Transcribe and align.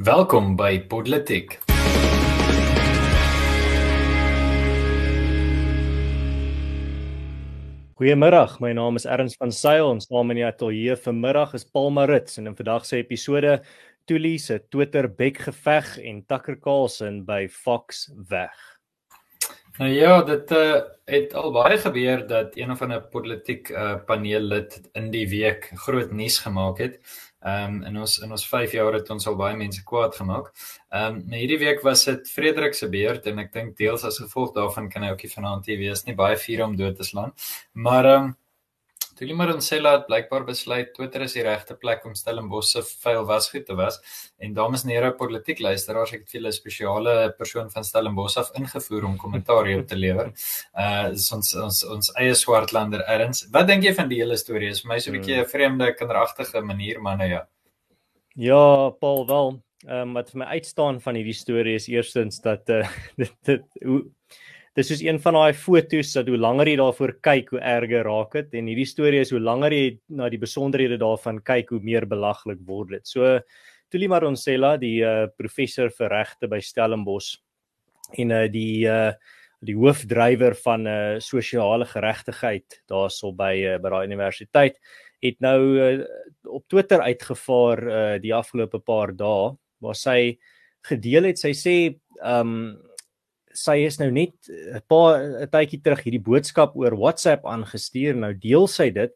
Welkom 0.00 0.54
by 0.56 0.78
Podletiek. 0.88 1.58
Goeiemôre, 8.00 8.46
my 8.64 8.70
naam 8.72 8.96
is 8.96 9.04
Erns 9.04 9.36
van 9.36 9.52
Sail 9.52 9.90
en 9.92 10.00
saam 10.00 10.32
in 10.32 10.40
die 10.40 10.46
ateljee 10.48 10.96
vanmiddag 11.04 11.52
is 11.58 11.68
Paul 11.68 11.92
Marits 11.92 12.40
en 12.40 12.48
in 12.48 12.56
vandag 12.56 12.88
se 12.88 12.96
episode 13.02 13.58
Tuli 14.08 14.38
se 14.40 14.62
Twitter 14.72 15.04
bek 15.04 15.42
geveg 15.50 15.98
en 16.00 16.24
Tucker 16.24 16.56
Carlson 16.56 17.20
by 17.28 17.44
Fox 17.52 18.06
weg. 18.32 18.56
Nou 19.76 19.92
ja, 19.92 20.22
dit 20.24 20.50
uh, 20.56 20.78
het 21.12 21.34
al 21.36 21.52
baie 21.52 21.76
gebeur 21.76 22.24
dat 22.28 22.56
een 22.56 22.72
of 22.72 22.80
ander 22.80 23.04
politiek 23.12 23.68
uh, 23.68 23.98
paneellid 24.08 24.80
in 24.96 25.12
die 25.12 25.28
week 25.28 25.68
groot 25.84 26.08
nuus 26.12 26.40
gemaak 26.40 26.80
het. 26.80 27.02
Ehm 27.40 27.76
um, 27.76 27.84
in 27.88 27.96
ons 27.96 28.18
in 28.20 28.32
ons 28.36 28.46
5 28.46 28.72
jaar 28.76 28.92
het 28.92 29.10
ons 29.10 29.26
al 29.26 29.36
baie 29.36 29.56
mense 29.56 29.80
kwaad 29.84 30.16
gemaak. 30.16 30.50
Ehm 30.92 31.20
um, 31.20 31.32
hierdie 31.32 31.58
week 31.62 31.80
was 31.86 32.04
dit 32.04 32.28
Frederik 32.28 32.74
se 32.74 32.88
beurt 32.88 33.26
en 33.26 33.38
ek 33.38 33.52
dink 33.52 33.76
deels 33.78 34.04
as 34.04 34.20
gevolg 34.20 34.52
daarvan 34.56 34.90
kan 34.92 35.06
hy 35.06 35.14
ook 35.14 35.24
nie 35.24 35.32
vanaand 35.32 35.66
hier 35.66 35.80
wees 35.80 36.04
nie. 36.04 36.14
Baie 36.14 36.36
vuur 36.36 36.64
om 36.66 36.76
dood 36.76 36.96
te 36.96 37.04
slaan. 37.04 37.32
Maar 37.72 38.04
ehm 38.04 38.28
um, 38.28 38.36
Tulie 39.20 39.34
Maronsela 39.36 39.90
het 39.98 40.06
blykbaar 40.08 40.46
besluit 40.48 40.94
Twitter 40.96 41.20
is 41.26 41.34
die 41.36 41.42
regte 41.44 41.74
plek 41.76 42.06
om 42.08 42.14
Stellenbosch 42.16 42.70
se 42.72 42.80
vuil 43.02 43.26
wasgoed 43.28 43.66
te 43.68 43.74
was 43.76 43.98
en 44.40 44.54
dames 44.56 44.86
en 44.86 44.92
here 44.94 45.10
politiek 45.18 45.58
luisteraars 45.60 46.14
ek 46.16 46.22
het 46.22 46.32
vir 46.32 46.46
'n 46.48 46.52
spesiale 46.56 47.14
persoon 47.36 47.68
van 47.74 47.84
Stellenbosch 47.84 48.38
af 48.40 48.48
ingevoer 48.56 49.04
om 49.04 49.18
kommentaar 49.18 49.66
hier 49.68 49.84
te 49.84 49.96
lewer. 49.96 50.32
Uh 50.84 51.12
ons 51.36 51.54
ons 51.54 51.84
ons 51.84 52.12
eie 52.16 52.34
swartlander 52.34 53.04
erns. 53.04 53.44
Wat 53.52 53.66
dink 53.68 53.84
jy 53.84 53.92
van 53.94 54.08
die 54.08 54.22
hele 54.22 54.38
storie? 54.38 54.70
Is 54.70 54.80
vir 54.80 54.88
my 54.88 54.98
so 54.98 55.10
'n 55.10 55.18
bietjie 55.18 55.36
'n 55.36 55.50
vreemde 55.52 55.92
kinderagtige 55.94 56.62
manier 56.62 57.02
maar 57.02 57.18
nou 57.18 57.28
ja. 57.28 57.46
Ja, 58.34 58.88
Paul 58.88 59.26
wel. 59.26 59.60
Ehm 59.84 60.00
um, 60.00 60.14
wat 60.14 60.30
vir 60.30 60.38
my 60.38 60.46
uitstaan 60.46 61.00
van 61.00 61.14
hierdie 61.14 61.36
storie 61.36 61.74
is 61.74 61.88
eerstens 61.88 62.40
dat 62.40 62.68
uh 62.70 62.88
dit, 63.20 63.36
dit 63.44 63.64
hoe 63.84 64.00
dis 64.78 64.86
soos 64.86 65.02
een 65.02 65.18
van 65.18 65.34
daai 65.34 65.52
fotos 65.56 66.12
dat 66.14 66.28
hoe 66.30 66.38
langer 66.38 66.70
jy 66.70 66.76
daarvoor 66.78 67.16
kyk, 67.24 67.50
hoe 67.54 67.60
erger 67.60 68.06
raak 68.06 68.36
dit 68.38 68.54
en 68.60 68.70
hierdie 68.70 68.86
storie 68.86 69.20
is 69.24 69.32
hoe 69.34 69.42
langer 69.42 69.74
jy 69.74 69.86
na 70.14 70.28
die 70.30 70.40
besonderhede 70.40 70.98
daarvan 71.00 71.40
kyk, 71.42 71.74
hoe 71.74 71.82
meer 71.82 72.06
belaglik 72.06 72.62
word 72.66 72.94
dit. 72.94 73.06
So 73.10 73.40
Tuli 73.90 74.06
Maronsela, 74.06 74.76
die 74.78 75.00
uh, 75.02 75.26
professor 75.34 75.90
vir 75.90 76.12
regte 76.12 76.46
by 76.50 76.60
Stellenbosch 76.62 77.34
en 78.22 78.34
uh, 78.34 78.46
die 78.50 78.86
uh, 78.86 79.10
die 79.60 79.76
hoofdrywer 79.76 80.54
van 80.64 80.86
'n 80.86 80.88
uh, 80.88 81.20
sosiale 81.20 81.84
geregtigheid 81.84 82.80
daarso 82.88 83.32
by 83.32 83.54
uh, 83.74 83.78
by 83.78 83.90
daai 83.90 84.06
universiteit 84.06 84.78
het 85.20 85.36
nou 85.40 85.60
uh, 85.76 86.04
op 86.48 86.64
Twitter 86.68 87.00
uitgevaar 87.00 87.78
uh, 87.84 88.18
die 88.22 88.32
afgelope 88.34 88.80
paar 88.80 89.12
dae 89.12 89.52
waar 89.80 89.98
sy 89.98 90.38
gedeel 90.88 91.28
het 91.28 91.38
sy 91.38 91.52
sê 91.52 91.76
ehm 92.22 92.54
um, 92.54 92.89
sy 93.56 93.80
is 93.86 93.98
nou 93.98 94.10
net 94.10 94.34
'n 94.48 94.80
paar 94.88 95.42
'n 95.42 95.50
tydjie 95.50 95.82
terug 95.82 96.02
hierdie 96.04 96.22
boodskap 96.22 96.76
oor 96.76 96.96
WhatsApp 96.96 97.44
aangestuur. 97.44 98.14
Nou 98.16 98.34
deel 98.34 98.66
sy 98.66 98.90
dit 98.90 99.12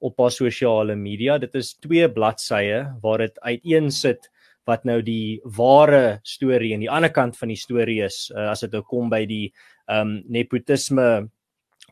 op 0.00 0.18
haar 0.18 0.30
sosiale 0.30 0.96
media. 0.96 1.38
Dit 1.38 1.54
is 1.54 1.74
twee 1.74 2.08
bladsye 2.08 2.98
waar 3.02 3.18
dit 3.18 3.38
uiteensit 3.40 4.28
wat 4.66 4.84
nou 4.84 5.00
die 5.02 5.40
ware 5.56 6.20
storie 6.24 6.74
en 6.74 6.82
die 6.82 6.90
ander 6.90 7.12
kant 7.14 7.36
van 7.38 7.48
die 7.48 7.60
storie 7.60 8.02
is 8.04 8.30
uh, 8.34 8.50
as 8.50 8.60
dit 8.60 8.72
nou 8.72 8.82
kom 8.82 9.10
by 9.10 9.24
die 9.26 9.52
ehm 9.86 10.00
um, 10.00 10.22
nepotisme 10.28 11.30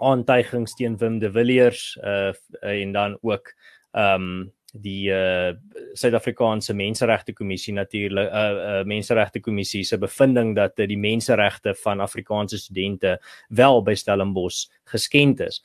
aantuigings 0.02 0.74
teen 0.74 0.96
Wim 0.98 1.20
de 1.22 1.30
Villiers 1.30 1.94
uh, 2.02 2.32
en 2.62 2.92
dan 2.92 3.18
ook 3.22 3.54
ehm 3.94 4.14
um, 4.14 4.52
die 4.74 5.10
uh 5.12 5.54
Suid-Afrikaanse 5.94 6.74
Menseregte 6.74 7.32
Kommissie 7.32 7.74
natuurlik 7.74 8.26
uh, 8.26 8.42
uh 8.80 8.82
Menseregte 8.86 9.40
Kommissie 9.40 9.84
se 9.86 9.98
bevinding 9.98 10.54
dat 10.56 10.78
uh, 10.80 10.88
die 10.90 10.98
menseregte 10.98 11.74
van 11.84 12.02
Afrikaanse 12.02 12.58
studente 12.58 13.18
wel 13.48 13.82
by 13.86 13.94
Stellenbosch 13.94 14.66
geskend 14.90 15.40
is. 15.40 15.60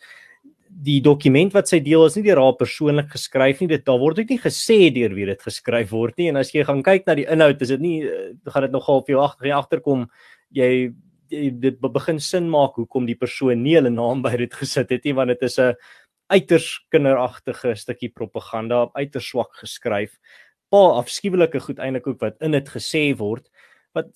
Die 0.70 1.00
dokument 1.02 1.54
wat 1.58 1.72
sy 1.72 1.80
deel 1.82 2.06
is 2.06 2.16
nie 2.20 2.28
deur 2.28 2.44
haar 2.44 2.58
persoonlik 2.60 3.10
geskryf 3.16 3.64
nie. 3.64 3.72
Dit 3.72 3.88
daar 3.90 3.98
word 3.98 4.22
ook 4.22 4.30
nie 4.30 4.42
gesê 4.44 4.94
deur 4.94 5.16
wie 5.18 5.26
dit 5.32 5.42
geskryf 5.42 5.90
word 5.90 6.18
nie. 6.22 6.30
En 6.30 6.38
as 6.38 6.54
jy 6.54 6.64
gaan 6.68 6.86
kyk 6.86 7.10
na 7.10 7.18
die 7.18 7.26
inhoud, 7.26 7.62
is 7.66 7.74
dit 7.74 7.82
nie 7.82 7.98
gaan 8.46 8.68
dit 8.68 8.76
nogal 8.78 9.02
vir 9.08 9.16
jou 9.16 9.24
agter 9.26 9.56
agterkom 9.58 10.06
jy 10.54 10.92
dit 11.30 11.82
begin 11.82 12.20
sin 12.20 12.50
maak 12.50 12.78
hoekom 12.80 13.06
die 13.06 13.18
persoon 13.18 13.62
nie 13.64 13.76
hulle 13.78 13.92
naam 13.94 14.24
by 14.26 14.36
dit 14.38 14.54
gesit 14.62 14.94
het 14.94 15.06
nie 15.06 15.16
want 15.18 15.34
dit 15.34 15.44
is 15.50 15.60
'n 15.60 15.74
uiters 16.30 16.68
kinderagtige 16.94 17.76
stukkie 17.76 18.12
propaganda 18.14 18.84
op 18.88 18.98
uiters 18.98 19.30
swak 19.32 19.56
geskryf. 19.62 20.18
Pa 20.70 20.82
afskuwelike 21.00 21.62
goed 21.66 21.82
eintlik 21.82 22.08
ook 22.08 22.22
wat 22.22 22.38
in 22.46 22.54
dit 22.58 22.70
gesê 22.70 23.10
word 23.18 23.50
wat 23.98 24.12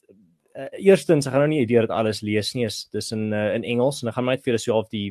uh, 0.53 0.69
eerstens 0.77 1.25
ek 1.25 1.33
gaan 1.33 1.45
nou 1.47 1.53
nie 1.55 1.63
idee 1.63 1.81
dat 1.85 1.95
alles 1.95 2.21
lees 2.25 2.53
nie 2.53 2.67
is 2.67 2.83
dis 2.93 3.11
in 3.15 3.31
uh, 3.33 3.53
in 3.57 3.65
Engels 3.65 4.03
en 4.03 4.11
ek 4.11 4.17
gaan 4.19 4.29
net 4.29 4.43
vir 4.43 4.53
julle 4.53 4.65
self 4.65 4.91
die 4.93 5.07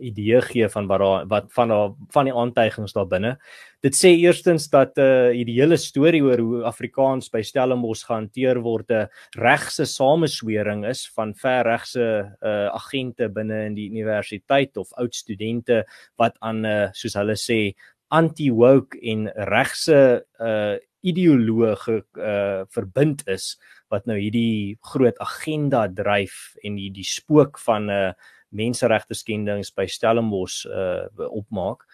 idee 0.00 0.40
gee 0.42 0.68
van 0.68 0.86
wat 0.86 1.00
daar 1.00 1.26
wat 1.30 1.52
van 1.52 1.68
daar 1.68 1.90
van 2.14 2.28
die 2.28 2.34
aantuigings 2.34 2.92
daar 2.92 3.06
binne. 3.06 3.36
Dit 3.84 3.96
sê 3.96 4.14
eerstens 4.16 4.68
dat 4.72 4.98
uh 4.98 5.30
die 5.32 5.58
hele 5.58 5.76
storie 5.76 6.22
oor 6.24 6.40
hoe 6.40 6.62
Afrikaans 6.64 7.30
by 7.30 7.42
Stellenbosch 7.42 8.06
gehanteer 8.06 8.60
word 8.62 8.90
'n 8.90 9.08
regse 9.38 9.86
sameswering 9.86 10.84
is 10.86 11.06
van 11.14 11.34
verregse 11.34 12.36
uh 12.42 12.68
agente 12.72 13.28
binne 13.28 13.66
in 13.66 13.74
die 13.74 13.90
universiteit 13.90 14.76
of 14.76 14.92
oud 14.92 15.14
studente 15.14 15.84
wat 16.16 16.36
aan 16.40 16.64
uh, 16.64 16.88
soos 16.92 17.14
hulle 17.14 17.36
sê 17.36 17.74
anti-woke 18.08 18.98
en 19.02 19.28
regse 19.50 20.24
uh 20.40 20.76
ideologie 21.04 22.02
uh 22.16 22.64
verbind 22.72 23.26
is 23.28 23.58
wat 23.92 24.06
nou 24.06 24.16
hierdie 24.16 24.78
groot 24.80 25.18
agenda 25.20 25.84
dryf 25.88 26.54
en 26.64 26.78
die 26.80 26.90
die 26.90 27.04
spook 27.04 27.58
van 27.58 27.90
'n 27.90 27.90
uh, 27.90 28.12
menseregte 28.54 29.16
skendings 29.18 29.72
by 29.74 29.86
Stellenbosch 29.90 30.64
uh 30.70 31.28
opmaak. 31.30 31.84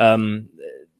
Um, 0.00 0.48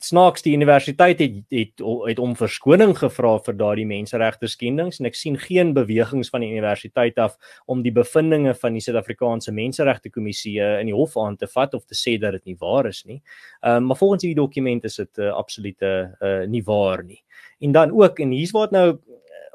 snaaks 0.00 0.42
die 0.42 0.54
universiteit 0.56 1.18
het 1.20 1.36
het 1.52 1.82
het 2.08 2.18
om 2.18 2.32
verskoning 2.36 2.94
gevra 2.96 3.34
vir 3.44 3.56
daardie 3.56 3.86
menseregte 3.88 4.48
skendings 4.48 5.00
en 5.00 5.08
ek 5.10 5.18
sien 5.18 5.36
geen 5.40 5.74
bewegings 5.76 6.32
van 6.32 6.40
die 6.40 6.50
universiteit 6.54 7.20
af 7.20 7.36
om 7.68 7.82
die 7.84 7.92
bevindinge 7.92 8.54
van 8.62 8.76
die 8.76 8.82
Suid-Afrikaanse 8.84 9.52
Menseregte 9.52 10.10
Kommissie 10.10 10.56
in 10.60 10.88
die 10.88 10.96
hof 10.96 11.18
aan 11.20 11.36
te 11.36 11.48
vat 11.52 11.76
of 11.76 11.84
te 11.84 11.98
sê 11.98 12.16
dat 12.20 12.38
dit 12.38 12.52
nie 12.52 12.56
waar 12.60 12.88
is 12.88 13.04
nie. 13.04 13.20
Um, 13.60 13.90
maar 13.90 14.00
volgens 14.00 14.24
hierdie 14.24 14.40
dokument 14.40 14.84
is 14.88 14.96
dit 14.96 15.20
uh, 15.20 15.34
absolute 15.36 15.92
uh, 16.20 16.46
nie 16.48 16.64
waar 16.64 17.04
nie. 17.04 17.20
En 17.60 17.76
dan 17.76 17.92
ook 17.92 18.20
en 18.24 18.32
hier's 18.32 18.56
waar 18.56 18.70
dit 18.70 18.78
nou 18.78 18.88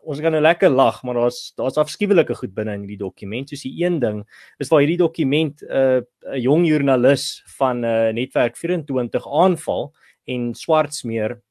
ons 0.05 0.21
kan 0.21 0.33
nou 0.35 0.41
lekker 0.41 0.69
lag, 0.69 1.01
maar 1.03 1.17
daar's 1.19 1.53
daar's 1.57 1.79
afskuwelike 1.81 2.37
goed 2.37 2.53
binne 2.55 2.75
in 2.77 2.85
hierdie 2.85 3.01
dokument. 3.01 3.49
Soos 3.49 3.65
die 3.65 3.73
een 3.83 3.99
ding 3.99 4.21
is 4.61 4.69
waar 4.71 4.83
hierdie 4.83 5.01
dokument 5.01 5.61
'n 5.61 5.71
uh, 5.71 6.01
'n 6.33 6.41
jong 6.41 6.67
joernalis 6.67 7.43
van 7.57 7.81
'n 7.81 7.85
uh, 7.85 8.13
netwerk 8.13 8.57
24 8.57 9.25
aanval 9.25 9.93
en 10.25 10.53
swartsmeer 10.53 11.41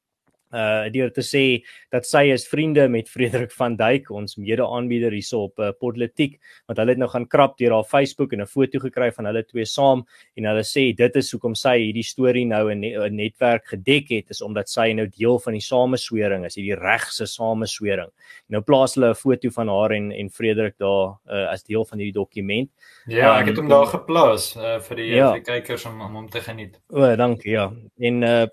uh 0.55 0.87
deur 0.93 1.11
te 1.11 1.23
sê 1.25 1.43
dat 1.91 2.07
sy 2.07 2.29
is 2.33 2.47
vriende 2.47 2.87
met 2.89 3.09
Frederik 3.11 3.51
van 3.51 3.75
Dyk 3.75 4.09
ons 4.11 4.37
mede-aanbieder 4.39 5.11
hierso 5.11 5.45
op 5.49 5.59
uh, 5.59 5.71
Potletiek 5.79 6.39
want 6.67 6.79
hulle 6.79 6.95
het 6.95 7.01
nou 7.01 7.09
gaan 7.11 7.27
krap 7.27 7.57
deur 7.59 7.75
haar 7.75 7.87
Facebook 7.89 8.33
en 8.33 8.41
'n 8.41 8.47
foto 8.47 8.79
gekry 8.79 9.11
van 9.11 9.25
hulle 9.25 9.43
twee 9.43 9.65
saam 9.65 10.05
en 10.37 10.49
hulle 10.49 10.63
sê 10.63 10.95
dit 10.95 11.15
is 11.15 11.31
hoekom 11.31 11.55
sy 11.55 11.77
hierdie 11.79 12.03
storie 12.03 12.45
nou 12.45 12.69
in 12.71 12.83
'n 12.85 13.15
netwerk 13.15 13.65
gedek 13.73 14.09
het 14.09 14.29
is 14.29 14.41
omdat 14.41 14.69
sy 14.69 14.93
nou 14.93 15.07
deel 15.07 15.39
van 15.39 15.53
die 15.53 15.61
sameswering 15.61 16.45
is 16.45 16.55
hierdie 16.55 16.79
regse 16.79 17.25
sameswering. 17.25 18.11
Nou 18.49 18.61
plaas 18.61 18.95
hulle 18.95 19.09
'n 19.11 19.15
foto 19.15 19.49
van 19.49 19.67
haar 19.69 19.91
en 19.91 20.11
en 20.11 20.29
Frederik 20.29 20.77
daar 20.77 21.17
uh, 21.27 21.51
as 21.51 21.63
deel 21.63 21.85
van 21.85 21.99
hierdie 21.99 22.19
dokument. 22.19 22.69
Ja 23.07 23.39
ek 23.39 23.47
het 23.47 23.57
hom 23.57 23.65
um, 23.65 23.71
daar 23.71 23.87
geplaas 23.87 24.55
uh, 24.55 24.79
vir 24.79 24.95
die, 24.95 25.09
ja. 25.15 25.31
die 25.33 25.41
kykers 25.41 25.85
om 25.85 26.01
om 26.01 26.15
hom 26.15 26.29
te 26.29 26.41
geniet. 26.41 26.79
O 26.89 27.15
dankie 27.15 27.51
ja. 27.51 27.71
En 27.99 28.21
uh, 28.21 28.45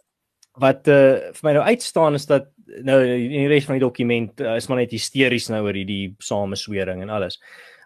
wat 0.60 0.88
uh, 0.88 1.32
vir 1.32 1.46
my 1.46 1.52
nou 1.56 1.64
uitstaan 1.64 2.14
is 2.14 2.26
dat 2.28 2.50
nou 2.84 2.98
in 3.04 3.32
die 3.32 3.48
res 3.50 3.66
van 3.68 3.78
die 3.78 3.84
dokument 3.84 4.40
uh, 4.40 4.56
is 4.56 4.68
maar 4.68 4.82
net 4.82 4.92
hysteries 4.92 5.48
nou 5.52 5.62
oor 5.66 5.76
hierdie 5.76 6.14
sameswering 6.20 7.02
en 7.02 7.12
alles. 7.12 7.38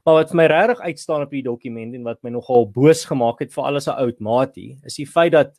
Maar 0.06 0.20
wat 0.20 0.30
vir 0.30 0.38
my 0.38 0.46
regtig 0.50 0.80
uitstaan 0.86 1.26
op 1.26 1.32
die 1.34 1.42
dokument 1.42 1.94
en 1.94 2.06
wat 2.06 2.22
my 2.22 2.30
nogal 2.30 2.68
boos 2.70 3.04
gemaak 3.06 3.40
het 3.42 3.54
vir 3.54 3.64
alles 3.64 3.88
'n 3.88 3.98
oud 3.98 4.20
maatie, 4.20 4.78
is 4.84 4.96
die 4.96 5.06
feit 5.06 5.32
dat 5.32 5.56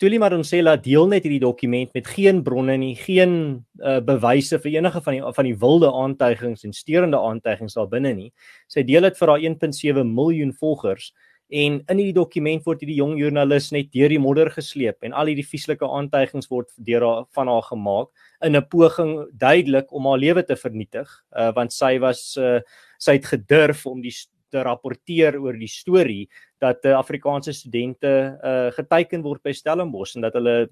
Tuli 0.00 0.18
Madonsela 0.18 0.76
deel 0.80 1.06
net 1.08 1.24
hierdie 1.26 1.42
dokument 1.42 1.92
met 1.94 2.06
geen 2.06 2.42
bronne 2.42 2.76
nie, 2.80 2.94
geen 2.96 3.64
uh, 3.80 4.00
bewyse 4.00 4.58
vir 4.58 4.78
enige 4.78 5.02
van 5.04 5.12
die 5.12 5.22
van 5.36 5.44
die 5.44 5.56
wilde 5.60 5.92
aantuigings 5.92 6.64
en 6.64 6.72
steurende 6.72 7.20
aantuigings 7.20 7.76
daar 7.76 7.88
binne 7.88 8.14
nie. 8.14 8.32
Sy 8.72 8.82
deel 8.88 9.02
dit 9.02 9.18
vir 9.18 9.28
haar 9.28 9.44
1.7 9.44 10.04
miljoen 10.08 10.52
volgers 10.52 11.12
en 11.48 11.78
in 11.78 11.98
hierdie 11.98 12.16
dokument 12.16 12.64
word 12.66 12.80
hierdie 12.82 12.98
jong 12.98 13.16
joernalis 13.20 13.70
net 13.72 13.92
deur 13.94 14.10
die 14.10 14.18
modder 14.18 14.50
gesleep 14.50 15.04
en 15.06 15.12
al 15.12 15.30
hierdie 15.30 15.46
vieslike 15.46 15.86
aantuigings 15.86 16.50
word 16.50 16.72
deur 16.88 17.06
haar 17.06 17.26
van 17.36 17.48
haar 17.48 17.62
gemaak 17.62 18.08
in 18.44 18.56
'n 18.56 18.68
poging 18.70 19.12
duidelik 19.32 19.92
om 19.92 20.06
haar 20.06 20.18
lewe 20.18 20.42
te 20.42 20.56
vernietig 20.56 21.06
uh, 21.38 21.52
want 21.54 21.72
sy 21.72 21.98
was 21.98 22.36
uh, 22.36 22.60
sy 22.98 23.12
het 23.12 23.26
gedurf 23.26 23.86
om 23.86 24.02
die 24.02 24.14
te 24.50 24.62
rapporteer 24.62 25.38
oor 25.38 25.56
die 25.58 25.70
storie 25.70 26.28
dat 26.62 26.84
uh, 26.84 26.96
Afrikaanse 26.98 27.52
studente 27.52 28.38
uh, 28.42 28.72
geteiken 28.72 29.22
word 29.22 29.42
by 29.42 29.52
Stellenbosch 29.52 30.16
en 30.16 30.22
dat 30.22 30.34
hulle 30.38 30.68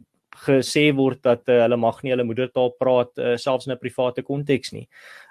gesê 0.47 0.89
word 0.95 1.23
dat 1.23 1.47
uh, 1.49 1.61
hulle 1.63 1.77
mag 1.79 2.01
nie 2.03 2.13
hulle 2.15 2.27
moedertaal 2.27 2.73
praat 2.79 3.13
uh, 3.19 3.37
selfs 3.39 3.69
in 3.69 3.75
'n 3.75 3.79
private 3.79 4.23
konteks 4.23 4.73
nie. 4.73 4.89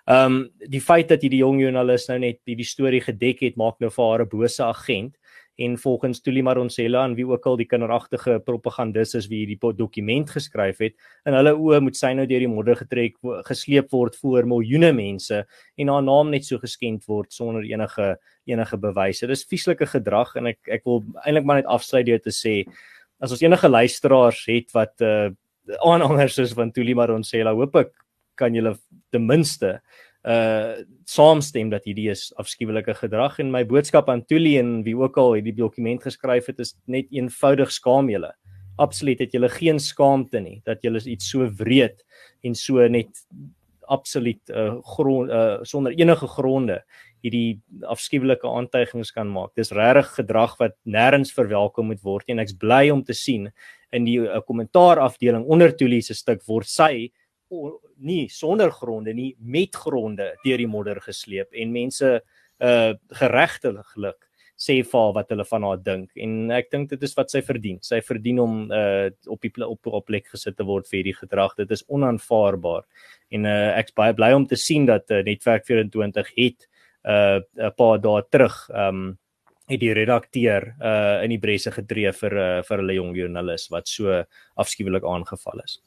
Ehm 0.07 0.25
um, 0.25 0.50
die 0.69 0.81
feit 0.81 1.10
dat 1.10 1.22
hierdie 1.22 1.44
jong 1.44 1.60
joernalis 1.60 2.07
nou 2.10 2.19
net 2.19 2.40
hierdie 2.45 2.68
storie 2.68 3.01
gedek 3.01 3.44
het 3.44 3.57
maak 3.57 3.80
nou 3.80 3.90
vir 3.90 4.06
haar 4.06 4.24
'n 4.24 4.30
bose 4.30 4.63
agent 4.63 5.16
en 5.61 5.77
volgens 5.77 6.21
Tuli 6.21 6.41
Maronsela 6.41 7.03
en 7.05 7.13
wie 7.15 7.27
ook 7.27 7.45
al 7.45 7.57
die 7.59 7.67
kinderagtige 7.69 8.39
propagandis 8.45 9.13
is 9.19 9.27
wie 9.29 9.44
hierdie 9.44 9.73
dokument 9.77 10.29
geskryf 10.29 10.79
het 10.81 10.95
in 11.29 11.38
hulle 11.38 11.53
oë 11.53 11.81
moet 11.85 11.97
sy 11.97 12.13
nou 12.17 12.25
deur 12.25 12.41
die 12.41 12.50
modder 12.50 12.79
getrek 12.79 13.19
gesleep 13.45 13.91
word 13.94 14.17
voor 14.21 14.47
miljoene 14.50 14.91
mense 14.94 15.44
en 15.77 15.94
haar 15.94 16.03
naam 16.03 16.31
net 16.33 16.45
so 16.45 16.57
geskend 16.57 17.05
word 17.07 17.31
sonder 17.33 17.63
enige 17.63 18.15
enige 18.50 18.77
bewyse. 18.77 19.27
Dis 19.27 19.45
vieslike 19.47 19.85
gedrag 19.88 20.33
en 20.35 20.50
ek 20.51 20.59
ek 20.79 20.83
wil 20.89 21.03
eintlik 21.23 21.45
maar 21.45 21.61
net 21.61 21.69
afsluit 21.71 22.06
deur 22.09 22.19
te 22.19 22.33
sê 22.33 22.63
as 23.23 23.31
ons 23.31 23.44
enige 23.44 23.69
luisteraars 23.69 24.45
het 24.49 24.73
wat 24.75 25.06
uh 25.06 25.31
aanhangers 25.79 26.38
is 26.44 26.51
van 26.51 26.73
Tuli 26.75 26.91
Maronsela, 26.91 27.53
hoop 27.56 27.77
ek 27.79 27.94
kan 28.35 28.51
julle 28.51 28.73
ten 29.13 29.23
minste 29.23 29.77
uh 30.23 30.79
saamstem 31.03 31.67
dat 31.69 31.83
hierdie 31.83 32.07
is 32.13 32.29
afskuwelike 32.39 32.93
gedrag 32.95 33.39
en 33.43 33.51
my 33.51 33.65
boodskap 33.67 34.07
aan 34.09 34.23
Tuli 34.23 34.55
en 34.57 34.77
wie 34.85 34.95
ook 34.95 35.17
al 35.19 35.33
hierdie 35.35 35.55
dokument 35.57 36.03
geskryf 36.03 36.47
het 36.47 36.61
is 36.63 36.75
net 36.87 37.11
eenvoudig 37.11 37.71
skaam 37.75 38.09
julle. 38.09 38.31
Absoluut 38.79 39.19
het 39.19 39.35
julle 39.35 39.49
geen 39.51 39.79
skaamte 39.83 40.39
nie 40.39 40.61
dat 40.65 40.81
julle 40.81 41.01
iets 41.03 41.27
so 41.29 41.49
wreed 41.59 42.05
en 42.43 42.55
so 42.55 42.87
net 42.87 43.25
absoluut 43.91 44.53
uh 44.55 44.79
grond 44.95 45.29
uh 45.29 45.59
sonder 45.67 45.91
enige 45.99 46.27
gronde 46.27 46.79
hierdie 47.23 47.59
afskuwelike 47.87 48.47
aantuigings 48.47 49.11
kan 49.15 49.29
maak. 49.31 49.53
Dis 49.55 49.71
regtig 49.75 50.09
gedrag 50.17 50.55
wat 50.59 50.75
nêrens 50.83 51.31
verwelkom 51.35 51.91
moet 51.91 52.03
word 52.03 52.31
en 52.31 52.39
ek's 52.43 52.55
bly 52.59 52.89
om 52.91 53.03
te 53.03 53.15
sien 53.15 53.49
in 53.93 54.07
die 54.07 54.19
uh, 54.23 54.41
kommentaar 54.47 54.99
afdeling 55.03 55.45
onder 55.47 55.71
Tuli 55.75 56.01
se 56.01 56.15
stuk 56.17 56.43
word 56.47 56.67
sy 56.67 57.11
nie 57.97 58.27
sonder 58.29 58.71
gronde 58.71 59.13
nie 59.13 59.33
met 59.39 59.75
gronde 59.75 60.33
deur 60.45 60.61
die 60.61 60.69
modder 60.69 61.01
gesleep 61.01 61.53
en 61.53 61.71
mense 61.71 62.21
uh 62.63 62.94
geregtelik 63.19 64.29
sê 64.63 64.75
vir 64.85 65.13
wat 65.15 65.31
hulle 65.33 65.45
van 65.50 65.65
haar 65.67 65.79
dink 65.81 66.11
en 66.25 66.51
ek 66.55 66.69
dink 66.71 66.91
dit 66.94 67.03
is 67.03 67.15
wat 67.17 67.31
sy 67.33 67.41
verdien. 67.45 67.79
Sy 67.83 68.00
verdien 68.05 68.39
om 68.44 68.59
uh 68.71 69.09
op 69.33 69.41
die 69.44 69.51
op 69.65 69.89
op 70.00 70.05
plek 70.07 70.29
gesit 70.31 70.57
te 70.57 70.67
word 70.67 70.88
vir 70.89 71.00
hierdie 71.01 71.17
gedrag. 71.17 71.55
Dit 71.57 71.73
is 71.75 71.83
onaanvaarbaar. 71.88 72.85
En 73.33 73.50
uh 73.50 73.71
ek's 73.79 73.95
baie 73.97 74.15
bly 74.17 74.31
om 74.38 74.47
te 74.47 74.59
sien 74.59 74.88
dat 74.89 75.09
uh, 75.11 75.23
Netwerk 75.25 75.65
24 75.69 76.31
het 76.38 76.69
uh 77.03 77.41
'n 77.41 77.73
paar 77.77 77.99
dae 77.99 78.23
terug 78.29 78.69
um 78.69 79.17
het 79.69 79.79
die 79.79 79.94
redakteur 79.94 80.75
uh 80.79 81.23
in 81.23 81.31
die 81.31 81.39
bresse 81.39 81.71
getree 81.71 82.11
vir 82.11 82.38
uh, 82.38 82.61
vir 82.63 82.77
hulle 82.77 82.99
jong 82.99 83.15
joernalis 83.15 83.69
wat 83.71 83.88
so 83.88 84.23
afskuwelik 84.56 85.03
aangeval 85.03 85.63
is. 85.65 85.81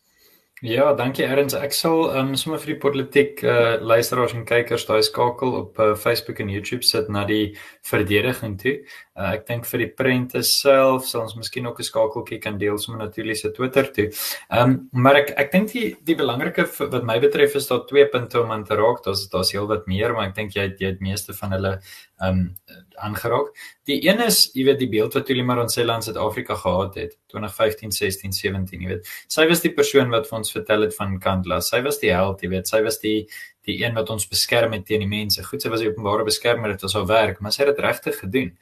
Ja, 0.64 0.94
dankie 0.96 1.26
Erns. 1.28 1.52
Ek 1.52 1.74
sal 1.76 2.06
um, 2.16 2.30
sommer 2.32 2.56
vir 2.62 2.70
die 2.70 2.80
politiek 2.80 3.42
uh, 3.44 3.74
luisteraars 3.76 4.32
en 4.32 4.46
kykers 4.48 4.86
daai 4.88 5.02
skakel 5.04 5.52
op 5.52 5.76
uh, 5.76 5.90
Facebook 6.00 6.40
en 6.40 6.48
YouTube 6.48 6.86
sit 6.88 7.10
na 7.12 7.26
die 7.28 7.58
verdediging 7.84 8.54
toe. 8.62 8.78
Uh, 9.16 9.30
ek 9.32 9.46
dink 9.48 9.64
vir 9.64 9.80
die 9.80 9.92
prente 9.96 10.42
self 10.44 11.06
sal 11.08 11.22
ons 11.22 11.36
miskien 11.38 11.66
ook 11.66 11.78
'n 11.80 11.88
skakeltjie 11.88 12.38
kan 12.38 12.58
deel 12.58 12.76
sommer 12.78 13.06
natuurlik 13.06 13.36
se 13.36 13.50
Twitter 13.50 13.88
toe. 13.92 14.10
Ehm 14.50 14.70
um, 14.70 14.88
maar 14.92 15.16
ek 15.16 15.30
ek 15.36 15.52
dink 15.52 15.72
die 15.72 15.96
die 16.04 16.16
belangrike 16.16 16.66
wat 16.78 17.04
my 17.04 17.18
betref 17.18 17.54
is 17.56 17.66
daar 17.66 17.86
twee 17.86 18.06
punte 18.08 18.40
om 18.42 18.50
aan 18.52 18.64
te 18.64 18.74
raak. 18.74 19.02
Daar's 19.04 19.28
daar's 19.28 19.52
heelwat 19.52 19.86
meer, 19.86 20.12
maar 20.12 20.28
ek 20.28 20.34
dink 20.34 20.52
jy 20.52 20.62
het 20.68 20.80
jy 20.80 20.86
het 20.86 21.00
meeste 21.00 21.32
van 21.32 21.52
hulle 21.52 21.80
ehm 22.20 22.28
um, 22.28 22.56
aangeraak. 22.96 23.48
Die 23.86 23.98
een 24.04 24.20
is, 24.20 24.50
jy 24.54 24.64
weet, 24.64 24.78
die 24.78 24.88
beeld 24.88 25.14
wat 25.14 25.26
Tuli 25.26 25.42
Maronsela 25.42 25.96
in 25.96 26.02
Suid-Afrika 26.02 26.54
gehad 26.54 26.94
het, 26.94 27.16
2015, 27.32 27.92
16, 27.92 28.32
17, 28.32 28.80
jy 28.80 28.88
weet. 28.88 29.10
Sy 29.28 29.46
was 29.48 29.60
die 29.64 29.72
persoon 29.72 30.10
wat 30.10 30.28
vir 30.28 30.38
ons 30.38 30.52
vertel 30.52 30.86
het 30.86 30.96
van 30.96 31.18
Kandla. 31.20 31.60
Sy 31.60 31.82
was 31.86 32.00
die 32.02 32.12
held, 32.12 32.42
jy 32.42 32.48
weet. 32.48 32.68
Sy 32.68 32.82
was 32.82 32.98
die 33.00 33.28
die 33.66 33.80
een 33.82 33.96
wat 33.98 34.10
ons 34.14 34.28
beskerm 34.30 34.76
het 34.76 34.86
teen 34.86 35.02
die 35.02 35.10
mense. 35.10 35.42
Goed, 35.44 35.62
sy 35.62 35.70
was 35.72 35.82
die 35.82 35.90
openbare 35.90 36.24
beskermer, 36.26 36.74
dit 36.76 36.84
was 36.86 36.94
haar 36.94 37.06
werk, 37.10 37.40
maar 37.42 37.54
sy 37.54 37.64
het 37.64 37.72
dit 37.74 37.84
regtig 37.84 38.20
gedoen. 38.22 38.52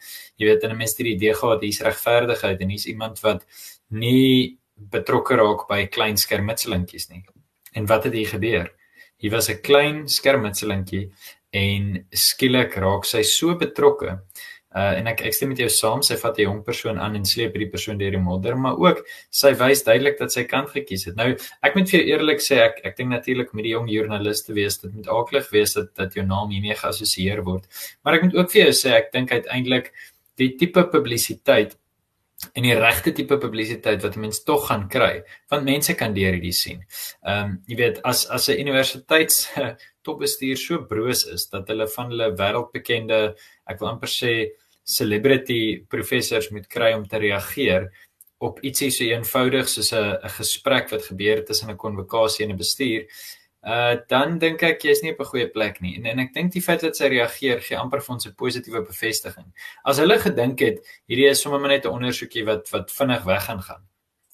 Jy 0.40 0.48
weet, 0.48 0.64
en 0.64 0.70
'n 0.70 0.76
mens 0.76 0.96
het 0.96 1.04
die 1.04 1.14
idee 1.14 1.34
gehad 1.34 1.60
hier's 1.62 1.80
regverdigheid 1.80 2.60
en 2.60 2.68
hier's 2.68 2.86
iemand 2.86 3.20
wat 3.20 3.44
nie 3.90 4.58
betrokke 4.76 5.36
raak 5.36 5.68
by 5.68 5.86
klein 5.86 6.16
skermutselingkies 6.16 7.08
nie. 7.10 7.24
En 7.74 7.86
wat 7.86 8.04
het 8.04 8.12
hier 8.12 8.28
gebeur? 8.28 8.72
Hier 9.18 9.30
was 9.30 9.48
'n 9.48 9.60
klein 9.60 10.08
skermutselingkie 10.08 11.12
en 11.52 12.06
skielik 12.10 12.74
raak 12.74 13.04
sy 13.04 13.22
so 13.22 13.56
betrokke. 13.56 14.22
Uh 14.74 14.98
en 14.98 15.06
ek 15.06 15.20
ek 15.28 15.36
stem 15.36 15.52
met 15.52 15.60
jou 15.62 15.68
saam, 15.70 16.02
sy 16.02 16.16
vat 16.18 16.38
'n 16.38 16.46
jong 16.48 16.62
persoon 16.66 16.98
aan 16.98 17.14
en 17.14 17.24
sleep 17.24 17.54
hierdie 17.54 17.70
persoon 17.70 17.98
deur 17.98 18.10
die 18.10 18.22
modder, 18.22 18.56
maar 18.56 18.74
ook 18.76 19.04
sy 19.30 19.52
wys 19.60 19.84
duidelik 19.86 20.18
dat 20.18 20.32
sy 20.32 20.42
kant 20.44 20.70
gekies 20.70 21.04
het. 21.06 21.16
Nou, 21.16 21.28
ek 21.62 21.76
moet 21.76 21.90
vir 21.90 22.00
jou 22.00 22.08
eerlik 22.10 22.42
sê, 22.42 22.58
ek 22.64 22.80
ek 22.84 22.96
dink 22.96 23.10
natuurlik 23.10 23.54
met 23.54 23.64
die 23.64 23.74
jong 23.76 23.86
joernaliste 23.88 24.52
wees, 24.52 24.78
dit 24.78 24.92
moet 24.94 25.06
aaklig 25.06 25.46
wees 25.52 25.74
dat 25.74 25.94
dat 25.94 26.14
jou 26.14 26.26
naam 26.26 26.50
hiermee 26.50 26.74
geassosieer 26.74 27.44
word. 27.44 27.64
Maar 28.04 28.14
ek 28.14 28.22
moet 28.22 28.34
ook 28.34 28.50
vir 28.50 28.62
jou 28.64 28.72
sê, 28.72 28.90
ek 28.98 29.12
dink 29.12 29.30
uiteindelik 29.30 29.92
die 30.36 30.56
tipe 30.58 30.82
publisiteit 30.90 31.78
en 32.52 32.66
die 32.66 32.74
regte 32.74 33.12
tipe 33.14 33.38
publisiteit 33.38 34.02
wat 34.02 34.18
mense 34.20 34.42
tog 34.44 34.66
gaan 34.68 34.88
kry, 34.90 35.22
want 35.50 35.64
mense 35.64 35.94
kan 35.94 36.14
deur 36.16 36.34
hierdie 36.34 36.52
sien. 36.52 36.82
Ehm 37.22 37.44
um, 37.44 37.56
jy 37.70 37.76
weet 37.78 38.02
as 38.04 38.26
as 38.26 38.48
'n 38.48 38.58
universiteits 38.58 39.46
topbestuur 40.04 40.58
so 40.58 40.82
broos 40.90 41.24
is 41.30 41.46
dat 41.48 41.68
hulle 41.68 41.86
van 41.88 42.10
hulle 42.10 42.34
wêreldbekende, 42.36 43.34
ek 43.70 43.80
wil 43.80 43.88
amper 43.94 44.10
sê 44.10 44.50
celebrity 44.84 45.84
professors 45.88 46.50
moet 46.50 46.66
kry 46.68 46.92
om 46.92 47.06
te 47.08 47.18
reageer 47.18 47.88
op 48.44 48.60
ietsie 48.66 48.90
so 48.92 49.04
eenvoudig 49.04 49.68
soos 49.68 49.92
'n 49.92 50.18
'n 50.22 50.34
gesprek 50.40 50.90
wat 50.90 51.06
gebeur 51.10 51.44
tussen 51.44 51.70
'n 51.70 51.76
konvokasie 51.76 52.44
en 52.44 52.52
'n 52.52 52.56
bestuur. 52.56 53.06
Uh 53.64 53.96
dan 54.08 54.38
dink 54.38 54.62
ek 54.62 54.82
jy's 54.82 55.02
nie 55.02 55.12
op 55.12 55.20
'n 55.20 55.30
goeie 55.32 55.48
plek 55.48 55.80
nie. 55.80 55.96
En 55.96 56.06
en 56.06 56.18
ek 56.18 56.34
dink 56.34 56.52
die 56.52 56.62
feit 56.62 56.80
dat 56.80 56.96
sy 56.96 57.08
reageer 57.08 57.60
gee 57.60 57.76
amper 57.76 58.00
vir 58.00 58.14
ons 58.14 58.26
'n 58.26 58.34
positiewe 58.34 58.84
bevestiging. 58.86 59.46
As 59.84 59.98
hulle 59.98 60.18
gedink 60.18 60.60
het 60.60 60.78
hierdie 61.08 61.30
is 61.30 61.40
sommer 61.40 61.68
net 61.68 61.86
'n 61.86 61.88
ondersoekie 61.88 62.44
wat 62.44 62.70
wat 62.70 62.92
vinnig 62.92 63.24
weg 63.24 63.44
gaan 63.44 63.62
gaan 63.62 63.84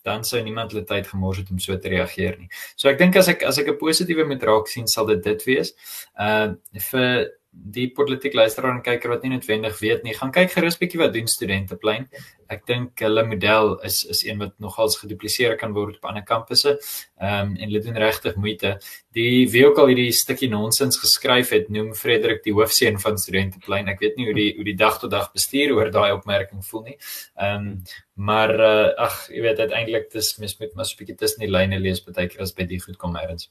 dan 0.02 0.24
sou 0.24 0.42
niemand 0.42 0.72
hulle 0.72 0.84
tyd 0.84 1.06
gemors 1.06 1.38
het 1.38 1.50
om 1.50 1.58
so 1.58 1.76
te 1.76 1.88
reageer 1.88 2.38
nie. 2.38 2.48
So 2.76 2.88
ek 2.88 2.98
dink 2.98 3.16
as 3.16 3.28
ek 3.28 3.42
as 3.42 3.58
ek 3.58 3.68
'n 3.68 3.78
positiewe 3.78 4.24
moet 4.26 4.42
raak 4.42 4.68
sien 4.68 4.88
sal 4.88 5.06
dit 5.06 5.22
dit 5.22 5.44
wees. 5.44 5.74
Uh 6.18 6.54
vir 6.90 7.30
die 7.50 7.88
politiek 7.90 8.34
luisteraar 8.34 8.76
en 8.76 8.82
kyker 8.82 9.10
wat 9.10 9.24
nie 9.24 9.32
noodwendig 9.32 9.78
weet 9.82 10.04
nie, 10.06 10.14
gaan 10.14 10.30
kyk 10.34 10.52
gerus 10.54 10.78
bietjie 10.78 11.00
wat 11.00 11.12
doen 11.14 11.26
studenteplein. 11.30 12.06
Ek 12.50 12.62
dink 12.66 13.02
hulle 13.02 13.24
model 13.26 13.72
is 13.86 14.00
is 14.10 14.22
een 14.26 14.38
wat 14.38 14.54
nogals 14.62 14.96
gedupliseer 15.00 15.56
kan 15.58 15.74
word 15.74 15.98
op 15.98 16.08
ander 16.10 16.24
kampusse. 16.26 16.76
Ehm 17.18 17.50
um, 17.50 17.56
en 17.56 17.66
hulle 17.66 17.82
doen 17.82 17.98
regtig 17.98 18.36
moeite. 18.36 18.76
Die 19.18 19.48
wie 19.50 19.64
ook 19.66 19.78
al 19.82 19.90
hierdie 19.90 20.12
stukkie 20.14 20.50
nonsens 20.50 21.00
geskryf 21.02 21.50
het, 21.56 21.68
noem 21.74 21.90
Frederik 21.98 22.44
die 22.46 22.54
hoofseun 22.54 23.00
van 23.02 23.18
studenteplein. 23.18 23.90
Ek 23.90 24.02
weet 24.04 24.16
nie 24.16 24.30
hoe 24.30 24.36
die 24.38 24.50
hoe 24.56 24.66
die 24.70 24.78
dag 24.78 25.00
tot 25.02 25.10
dag 25.10 25.32
bestuur 25.34 25.74
oor 25.74 25.90
daai 25.90 26.12
opmerking 26.12 26.62
voel 26.70 26.86
nie. 26.92 26.96
Ehm 27.34 27.66
um, 27.66 27.82
maar 28.20 28.50
uh, 28.52 28.88
ag, 29.00 29.14
jy 29.32 29.42
weet 29.42 29.58
uiteindelik 29.58 30.10
dis 30.12 30.34
mens 30.38 30.58
moet 30.60 30.74
maar 30.74 30.84
so 30.84 30.94
'n 30.94 31.02
bietjie 31.02 31.16
tussen 31.16 31.40
die 31.40 31.50
lyne 31.50 31.78
lees 31.80 32.02
baie 32.04 32.28
keer 32.28 32.42
as 32.42 32.54
by 32.54 32.66
die 32.68 32.80
goed 32.80 32.96
kom 32.96 33.16
eers. 33.16 33.50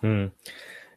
Hmm. 0.00 0.32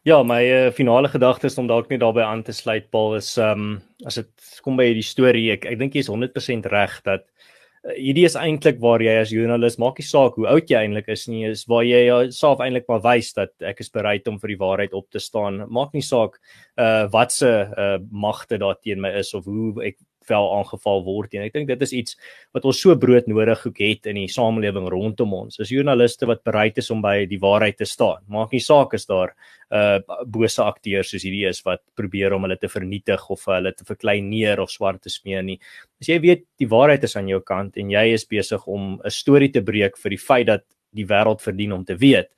Ja, 0.07 0.21
my 0.23 0.39
uh, 0.39 0.71
finale 0.71 1.09
gedagte 1.11 1.49
is 1.49 1.57
om 1.59 1.65
dalk 1.67 1.89
net 1.91 1.99
daarbey 1.99 2.23
aan 2.23 2.39
te 2.47 2.53
sluit 2.55 2.85
Paul 2.95 3.17
is 3.17 3.33
um, 3.43 3.73
as 4.07 4.15
dit 4.15 4.61
kom 4.63 4.77
by 4.79 4.85
hierdie 4.87 5.03
storie 5.03 5.49
ek 5.51 5.65
ek 5.67 5.81
dink 5.81 5.97
jy 5.97 6.03
is 6.05 6.09
100% 6.13 6.69
reg 6.71 6.93
dat 7.03 7.25
uh, 7.25 7.91
hierdie 7.97 8.23
is 8.23 8.37
eintlik 8.39 8.79
waar 8.79 9.03
jy 9.03 9.17
as 9.19 9.33
joernalis 9.35 9.75
maak 9.83 9.99
nie 9.99 10.07
saak 10.07 10.37
hoe 10.39 10.47
oud 10.53 10.71
jy 10.71 10.79
eintlik 10.79 11.11
is 11.11 11.25
nie 11.27 11.43
is 11.49 11.65
waar 11.67 11.83
jy 11.83 12.05
jouself 12.05 12.63
eintlik 12.63 12.87
maar 12.87 13.03
wys 13.03 13.33
dat 13.35 13.51
ek 13.73 13.83
is 13.83 13.91
bereid 13.91 14.31
om 14.31 14.39
vir 14.39 14.53
die 14.53 14.59
waarheid 14.61 14.95
op 14.95 15.09
te 15.11 15.19
staan. 15.19 15.65
Maak 15.67 15.91
nie 15.97 16.05
saak 16.07 16.39
uh 16.79 17.03
wat 17.11 17.35
se 17.35 17.51
uh 17.67 17.97
magte 18.07 18.61
daar 18.63 18.79
teen 18.79 19.03
my 19.03 19.11
is 19.19 19.33
of 19.35 19.43
hoe 19.43 19.73
ek 19.91 19.99
wel 20.29 20.48
aangeval 20.57 21.03
word 21.05 21.36
en 21.36 21.46
ek 21.46 21.53
dink 21.55 21.67
dit 21.67 21.86
is 21.86 21.93
iets 21.93 22.17
wat 22.55 22.65
ons 22.65 22.79
so 22.81 22.96
brood 23.00 23.27
nodig 23.27 23.63
het 23.77 24.10
in 24.12 24.19
die 24.22 24.27
samelewing 24.31 24.88
rondom 24.91 25.34
ons. 25.34 25.60
As 25.60 25.72
joernaliste 25.74 26.27
wat 26.29 26.43
bereid 26.48 26.77
is 26.77 26.91
om 26.91 27.01
by 27.01 27.25
die 27.29 27.39
waarheid 27.41 27.77
te 27.77 27.86
staan. 27.86 28.24
Maak 28.27 28.55
nie 28.55 28.63
saak 28.63 28.93
as 28.93 29.07
daar 29.10 29.36
uh 29.67 30.00
bose 30.24 30.63
akteurs 30.63 31.10
soos 31.12 31.25
hierdie 31.27 31.48
is 31.50 31.60
wat 31.65 31.81
probeer 31.96 32.34
om 32.34 32.46
hulle 32.48 32.55
te 32.55 32.69
vernietig 32.72 33.25
of 33.29 33.43
hulle 33.51 33.74
te 33.75 33.84
verklein 33.88 34.29
neer 34.29 34.62
of 34.63 34.72
swart 34.72 35.01
te 35.03 35.12
smeer 35.12 35.43
nie. 35.43 35.60
As 36.00 36.07
jy 36.07 36.19
weet 36.24 36.46
die 36.60 36.69
waarheid 36.72 37.03
is 37.03 37.17
aan 37.19 37.27
jou 37.27 37.41
kant 37.43 37.75
en 37.77 37.91
jy 37.91 38.05
is 38.13 38.25
besig 38.25 38.63
om 38.67 39.01
'n 39.03 39.12
storie 39.12 39.51
te 39.51 39.62
breek 39.62 39.98
vir 39.98 40.10
die 40.10 40.24
feit 40.24 40.48
dat 40.48 40.63
die 40.96 41.05
wêreld 41.05 41.41
verdien 41.41 41.74
om 41.74 41.84
te 41.84 41.96
weet 41.96 42.31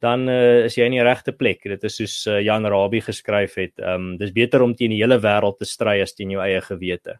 dan 0.00 0.28
uh, 0.28 0.66
is 0.66 0.76
jy 0.76 0.84
in 0.84 0.92
die 0.92 1.04
regte 1.04 1.32
plek. 1.32 1.62
Dit 1.64 1.84
is 1.84 1.96
soos 1.96 2.26
uh, 2.28 2.40
Jan 2.44 2.66
Rabie 2.68 3.00
geskryf 3.00 3.56
het. 3.56 3.78
Ehm 3.80 4.12
um, 4.12 4.18
dis 4.20 4.32
beter 4.32 4.62
om 4.62 4.74
teen 4.76 4.92
die 4.92 5.00
hele 5.00 5.18
wêreld 5.18 5.58
te 5.58 5.68
stry 5.68 6.00
as 6.02 6.14
teen 6.14 6.30
jou 6.30 6.42
eie 6.44 6.60
gewete 6.60 7.18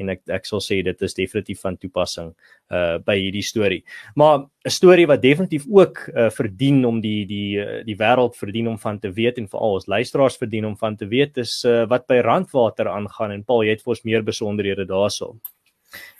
en 0.00 0.12
ek 0.14 0.22
ek 0.32 0.48
sal 0.48 0.62
sê 0.64 0.80
dit 0.84 1.04
is 1.06 1.14
definitief 1.14 1.62
van 1.64 1.76
toepassing 1.76 2.32
uh 2.72 2.98
by 3.06 3.16
hierdie 3.18 3.44
storie. 3.44 3.82
Maar 4.16 4.46
'n 4.64 4.70
storie 4.70 5.06
wat 5.06 5.22
definitief 5.22 5.66
ook 5.68 6.08
uh 6.14 6.30
verdien 6.30 6.84
om 6.84 7.00
die 7.00 7.24
die 7.26 7.58
uh, 7.60 7.84
die 7.84 7.96
wêreld 7.96 8.36
verdien 8.36 8.68
om 8.68 8.78
van 8.78 8.98
te 8.98 9.12
weet 9.12 9.38
en 9.38 9.48
veral 9.48 9.80
ons 9.80 9.86
luisteraars 9.86 10.36
verdien 10.36 10.66
om 10.66 10.76
van 10.76 10.96
te 10.96 11.06
weet 11.06 11.36
is 11.38 11.64
uh 11.64 11.86
wat 11.86 12.06
by 12.06 12.20
Randwater 12.22 12.88
aangaan 12.88 13.32
en 13.32 13.44
Paul 13.44 13.64
jy 13.64 13.76
het 13.76 13.82
vir 13.82 13.94
ons 13.96 14.04
meer 14.04 14.22
besonderhede 14.22 14.86
daarso. 14.86 15.36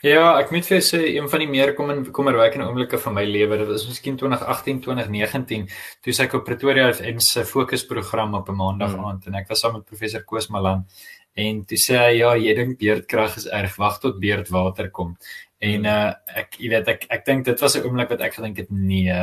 Ja, 0.05 0.35
ek 0.37 0.51
moet 0.53 0.67
vir 0.67 0.75
jou 0.77 0.85
sê 0.85 0.99
een 1.15 1.29
van 1.33 1.41
die 1.41 1.49
meer 1.49 1.71
kom 1.79 1.93
kommerwekkende 2.13 2.67
oomblikke 2.69 2.99
van 3.01 3.15
my 3.17 3.23
lewe, 3.25 3.57
dit 3.63 3.71
was 3.71 3.87
miskien 3.89 4.19
2018, 4.21 4.83
2019, 4.85 5.65
toe 6.05 6.15
ek 6.25 6.35
op 6.37 6.45
Pretoria 6.45 6.91
FM 6.93 7.23
se 7.25 7.45
fokusprogram 7.49 8.35
op 8.35 8.51
'n 8.51 8.59
maandag 8.59 8.93
hmm. 8.93 9.05
aand 9.09 9.27
en 9.27 9.39
ek 9.41 9.49
was 9.49 9.61
saam 9.65 9.79
met 9.79 9.87
professor 9.89 10.25
Koos 10.25 10.51
Malan 10.51 10.85
en 11.35 11.63
toe 11.65 11.79
sê 11.81 11.97
hy 11.99 12.19
ja, 12.21 12.35
jy 12.37 12.55
dink 12.59 12.79
beerdkrag 12.81 13.39
is 13.41 13.47
erg, 13.47 13.79
wag 13.81 13.99
tot 14.03 14.21
beerdwater 14.21 14.91
kom. 14.91 15.17
En 15.63 15.85
uh 15.87 16.11
ek 16.33 16.57
jy 16.59 16.69
weet 16.73 16.89
ek 16.91 17.05
ek 17.13 17.27
dink 17.27 17.45
dit 17.47 17.61
was 17.61 17.77
'n 17.77 17.85
oomblik 17.87 18.09
wat 18.11 18.23
ek 18.25 18.35
gedink 18.35 18.57
het 18.57 18.71
nee 18.71 19.15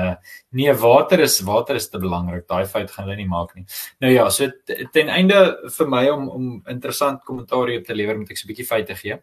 nee 0.54 0.74
water 0.74 1.20
is 1.20 1.40
water 1.42 1.76
is 1.76 1.90
te 1.90 2.00
belangrik 2.00 2.46
daai 2.48 2.66
fout 2.66 2.92
gaan 2.92 3.08
hulle 3.08 3.18
nie 3.18 3.28
maak 3.28 3.56
nie. 3.56 3.66
Nou 4.00 4.12
ja, 4.14 4.30
so 4.30 4.48
ten 4.94 5.10
einde 5.10 5.58
vir 5.78 5.88
my 5.88 6.08
om 6.10 6.30
om 6.30 6.46
interessant 6.68 7.24
kommentaar 7.26 7.74
op 7.76 7.86
te 7.86 7.96
lewer 7.96 8.18
moet 8.18 8.32
ek 8.32 8.38
so 8.38 8.48
'n 8.48 8.54
bietjie 8.54 8.68
feite 8.68 8.96
gee. 8.96 9.18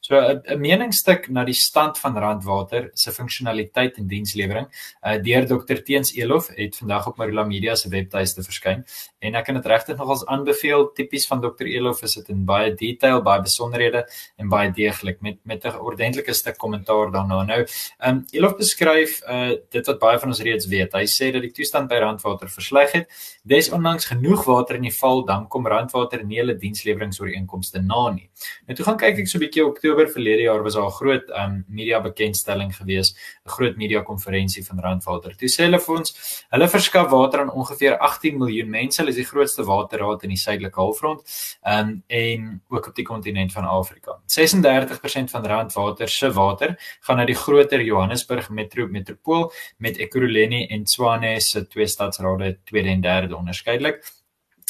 So 0.00 0.16
'n 0.16 0.60
meningsstuk 0.60 1.28
na 1.28 1.44
die 1.44 1.54
stand 1.54 1.98
van 1.98 2.16
Randwater 2.16 2.90
se 2.94 3.10
funksionaliteit 3.12 3.98
en 3.98 4.06
dienslewering 4.06 4.66
uh 5.04 5.18
deur 5.18 5.46
Dr 5.46 5.82
Teens 5.84 6.14
Elof 6.16 6.48
het 6.56 6.76
vandag 6.76 7.08
op 7.08 7.18
Marula 7.18 7.44
Media 7.44 7.74
se 7.74 7.88
webtuiste 7.88 8.42
verskyn 8.42 8.84
en 9.20 9.34
ek 9.34 9.44
kan 9.44 9.54
dit 9.54 9.66
regtig 9.66 9.98
nogals 9.98 10.24
aanbeveel 10.26 10.92
tipies 10.94 11.26
van 11.26 11.40
Dr 11.40 11.66
Elof 11.66 12.02
is 12.02 12.14
dit 12.14 12.28
in 12.28 12.44
baie 12.44 12.74
detail, 12.74 13.20
baie 13.22 13.42
besonderhede 13.42 14.06
en 14.38 14.48
baie 14.48 14.70
deeglik 14.70 15.20
met 15.20 15.38
met 15.44 15.64
'n 15.64 15.76
ordentlike 15.76 16.32
stuk 16.32 16.61
kommentaar 16.62 17.12
daarna. 17.14 17.42
Nou, 17.48 17.60
ehm 17.62 18.16
um, 18.16 18.24
Elof 18.32 18.56
beskryf 18.60 19.18
uh 19.26 19.52
dit 19.72 19.86
wat 19.90 19.98
baie 20.02 20.18
van 20.22 20.32
ons 20.32 20.42
reeds 20.46 20.68
weet. 20.70 20.94
Hy 20.94 21.06
sê 21.10 21.30
dat 21.34 21.42
die 21.44 21.52
toestand 21.52 21.90
by 21.90 21.98
Randwater 22.02 22.50
versleg 22.52 22.92
het. 22.96 23.22
Desondanks 23.48 24.06
genoeg 24.12 24.44
water 24.46 24.78
in 24.78 24.86
die 24.86 24.94
val, 24.94 25.24
dan 25.26 25.48
kom 25.48 25.66
Randwater 25.66 26.24
nie 26.24 26.38
hulle 26.40 26.56
diensleweringsooreenkomste 26.58 27.82
na 27.82 28.04
nie. 28.14 28.28
Nou 28.68 28.76
toe 28.78 28.86
gaan 28.86 28.98
kyk 29.00 29.22
ek 29.22 29.28
so 29.28 29.38
'n 29.38 29.44
bietjie 29.46 29.64
Oktober 29.66 30.08
verlede 30.08 30.42
jaar 30.46 30.62
was 30.62 30.74
daar 30.74 30.86
'n 30.86 30.98
groot 31.00 31.30
ehm 31.30 31.50
um, 31.50 31.64
media 31.68 32.00
bekendstelling 32.00 32.72
gewees, 32.76 33.14
'n 33.46 33.50
groot 33.50 33.76
media 33.76 34.02
konferensie 34.02 34.64
van 34.64 34.80
Randwater. 34.80 35.36
Toe 35.36 35.48
sê 35.48 35.64
hulle 35.64 35.80
vir 35.80 35.96
ons, 35.98 36.44
hulle 36.50 36.68
verskaf 36.68 37.10
water 37.10 37.40
aan 37.40 37.50
ongeveer 37.50 37.98
18 37.98 38.38
miljoen 38.38 38.70
mense. 38.70 39.00
Hulle 39.00 39.10
is 39.10 39.16
die 39.16 39.30
grootste 39.32 39.64
waterraad 39.64 40.22
in 40.22 40.28
die 40.28 40.38
suidelike 40.38 40.80
halfrond. 40.80 41.20
Ehm 41.64 41.88
um, 41.88 42.02
en 42.06 42.62
ook 42.68 42.86
op 42.88 42.94
die 42.94 43.04
kontinent 43.04 43.52
van 43.52 43.64
Afrika. 43.64 44.18
36% 44.26 45.30
van 45.30 45.46
Randwater 45.46 46.08
se 46.08 46.32
water 46.32 46.51
gaan 46.58 47.16
na 47.16 47.24
die 47.24 47.34
groter 47.34 47.80
Johannesburg 47.80 48.50
metro 48.50 48.86
metropool 48.86 49.52
met 49.78 49.98
Ekurhuleni 49.98 50.66
en 50.70 50.84
Tshwane 50.84 51.40
se 51.40 51.66
twee 51.66 51.86
stadsrade 51.86 52.58
tweede 52.64 52.88
en 52.88 53.00
derde 53.00 53.36
onderskeidelik. 53.36 54.02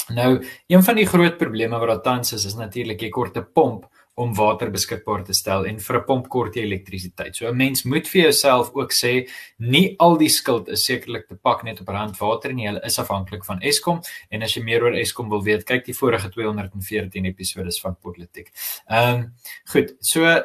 Nou, 0.08 0.44
een 0.66 0.82
van 0.82 0.96
die 0.96 1.06
groot 1.06 1.36
probleme 1.38 1.78
wat 1.78 1.88
daar 1.88 2.02
tans 2.02 2.32
is, 2.32 2.44
is 2.44 2.54
natuurlik 2.54 3.00
jy 3.00 3.08
kort 3.08 3.36
'n 3.36 3.46
pomp 3.54 3.86
om 4.14 4.34
water 4.36 4.70
beskikbaar 4.70 5.22
te 5.24 5.32
stel 5.32 5.64
en 5.66 5.78
vir 5.80 5.96
'n 5.96 6.04
pomp 6.04 6.28
kort 6.28 6.54
jy 6.54 6.62
elektrisiteit. 6.62 7.36
So 7.36 7.48
'n 7.48 7.56
mens 7.56 7.84
moet 7.84 8.08
vir 8.08 8.22
jouself 8.22 8.70
ook 8.74 8.92
sê 8.92 9.28
nie 9.58 9.94
al 9.98 10.16
die 10.16 10.28
skuld 10.28 10.68
is 10.68 10.84
sekerlik 10.84 11.28
te 11.28 11.34
pak 11.34 11.62
net 11.62 11.80
op 11.80 11.88
randwater 11.88 12.52
nie. 12.52 12.66
Hulle 12.66 12.84
is 12.84 12.98
afhanklik 12.98 13.44
van 13.44 13.60
Eskom 13.60 14.00
en 14.30 14.42
as 14.42 14.54
jy 14.54 14.62
meer 14.62 14.82
oor 14.82 14.94
Eskom 14.94 15.28
wil 15.28 15.42
weet, 15.42 15.64
kyk 15.64 15.84
die 15.84 15.94
vorige 15.94 16.28
214 16.28 17.24
episode 17.24 17.72
van 17.80 17.96
Politiek. 18.00 18.50
Ehm 18.88 19.14
um, 19.14 19.34
goed, 19.64 19.94
so 20.00 20.42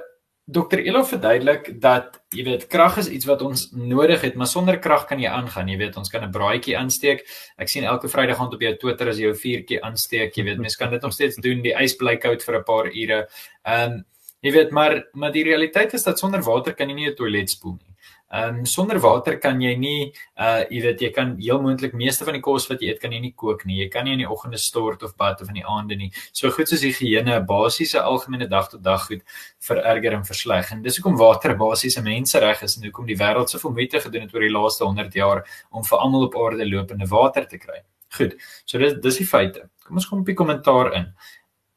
Dr. 0.47 0.79
Elo 0.79 1.01
verduidelik 1.03 1.65
dat 1.83 2.21
jy 2.31 2.45
weet 2.47 2.61
krag 2.71 3.01
is 3.01 3.09
iets 3.11 3.27
wat 3.27 3.41
ons 3.43 3.65
nodig 3.75 4.21
het, 4.23 4.37
maar 4.39 4.47
sonder 4.47 4.77
krag 4.79 5.03
kan 5.09 5.19
jy 5.19 5.27
aangaan. 5.27 5.67
Jy 5.67 5.75
weet 5.81 5.97
ons 5.99 6.09
kan 6.09 6.23
'n 6.23 6.31
braaitjie 6.31 6.77
aansteek. 6.79 7.25
Ek 7.57 7.67
sien 7.67 7.83
elke 7.83 8.07
Vrydag 8.07 8.39
aand 8.39 8.53
op 8.53 8.61
jou 8.61 8.73
Twitter 8.77 9.09
as 9.09 9.17
jy 9.17 9.27
jou 9.27 9.35
vuurtjie 9.35 9.81
aansteek. 9.83 10.37
Jy 10.37 10.43
weet 10.43 10.57
mense 10.57 10.77
kan 10.77 10.91
dit 10.91 11.01
nog 11.01 11.13
steeds 11.13 11.35
doen. 11.35 11.61
Die 11.61 11.75
ys 11.75 11.95
bly 11.95 12.15
koud 12.15 12.43
vir 12.43 12.55
'n 12.59 12.63
paar 12.63 12.85
ure. 12.85 13.27
Ehm 13.65 13.91
um, 13.91 14.05
jy 14.41 14.51
weet 14.51 14.71
maar 14.71 15.03
maar 15.13 15.31
die 15.31 15.43
realiteit 15.43 15.93
is 15.93 16.03
dat 16.03 16.19
sonder 16.19 16.41
water 16.41 16.73
kan 16.73 16.89
jy 16.89 16.95
nie 16.95 17.09
'n 17.09 17.15
toilet 17.15 17.49
spoel 17.49 17.73
nie. 17.73 17.86
Ehm 18.29 18.57
um, 18.59 18.65
sonder 18.65 18.99
water 18.99 19.37
kan 19.39 19.61
jy 19.61 19.71
nie 19.79 20.11
uh 20.35 20.65
jy 20.69 20.81
weet 20.83 21.01
jy 21.01 21.09
kan 21.15 21.29
heel 21.39 21.61
moontlik 21.63 21.93
meeste 21.95 22.25
van 22.27 22.35
die 22.35 22.41
kos 22.43 22.65
wat 22.67 22.81
jy 22.83 22.89
eet 22.91 22.99
kan 22.99 23.13
jy 23.15 23.21
nie 23.23 23.31
kook 23.31 23.63
nie. 23.65 23.77
Jy 23.79 23.87
kan 23.93 24.03
nie 24.03 24.17
in 24.17 24.23
die 24.25 24.27
oggende 24.27 24.59
stort 24.59 25.03
of 25.07 25.13
bad 25.15 25.41
of 25.41 25.47
in 25.47 25.61
die 25.61 25.63
aande 25.63 25.95
nie. 25.95 26.09
So 26.35 26.51
goed 26.51 26.67
soos 26.67 26.83
higiëne, 26.83 27.39
basiese 27.47 28.01
algemene 28.03 28.49
dag 28.51 28.67
tot 28.73 28.83
dag 28.83 29.05
goed 29.07 29.23
vererger 29.69 30.17
en 30.19 30.27
versleg. 30.27 30.73
En 30.75 30.83
dis 30.83 30.99
hoekom 30.99 31.15
water 31.17 31.55
basiese 31.55 32.03
mensereg 32.03 32.63
is 32.67 32.75
en 32.77 32.89
hoekom 32.89 33.07
die 33.07 33.15
wêreld 33.15 33.53
soveel 33.53 33.77
moeite 33.79 34.03
gedoen 34.03 34.27
het 34.27 34.35
oor 34.35 34.43
die 34.43 34.51
laaste 34.51 34.83
100 34.83 35.15
jaar 35.15 35.45
om 35.71 35.87
vir 35.87 35.97
almal 35.97 36.27
op 36.27 36.35
aarde 36.43 36.67
lopende 36.67 37.07
water 37.07 37.47
te 37.47 37.57
kry. 37.63 37.79
Goed. 38.17 38.35
So 38.65 38.77
dis 38.77 38.99
dis 39.03 39.23
die 39.23 39.29
feite. 39.29 39.69
Kom 39.87 40.01
ons 40.01 40.07
kom 40.09 40.25
op 40.25 40.27
die 40.27 40.35
kommentaar 40.35 40.91
in. 40.99 41.13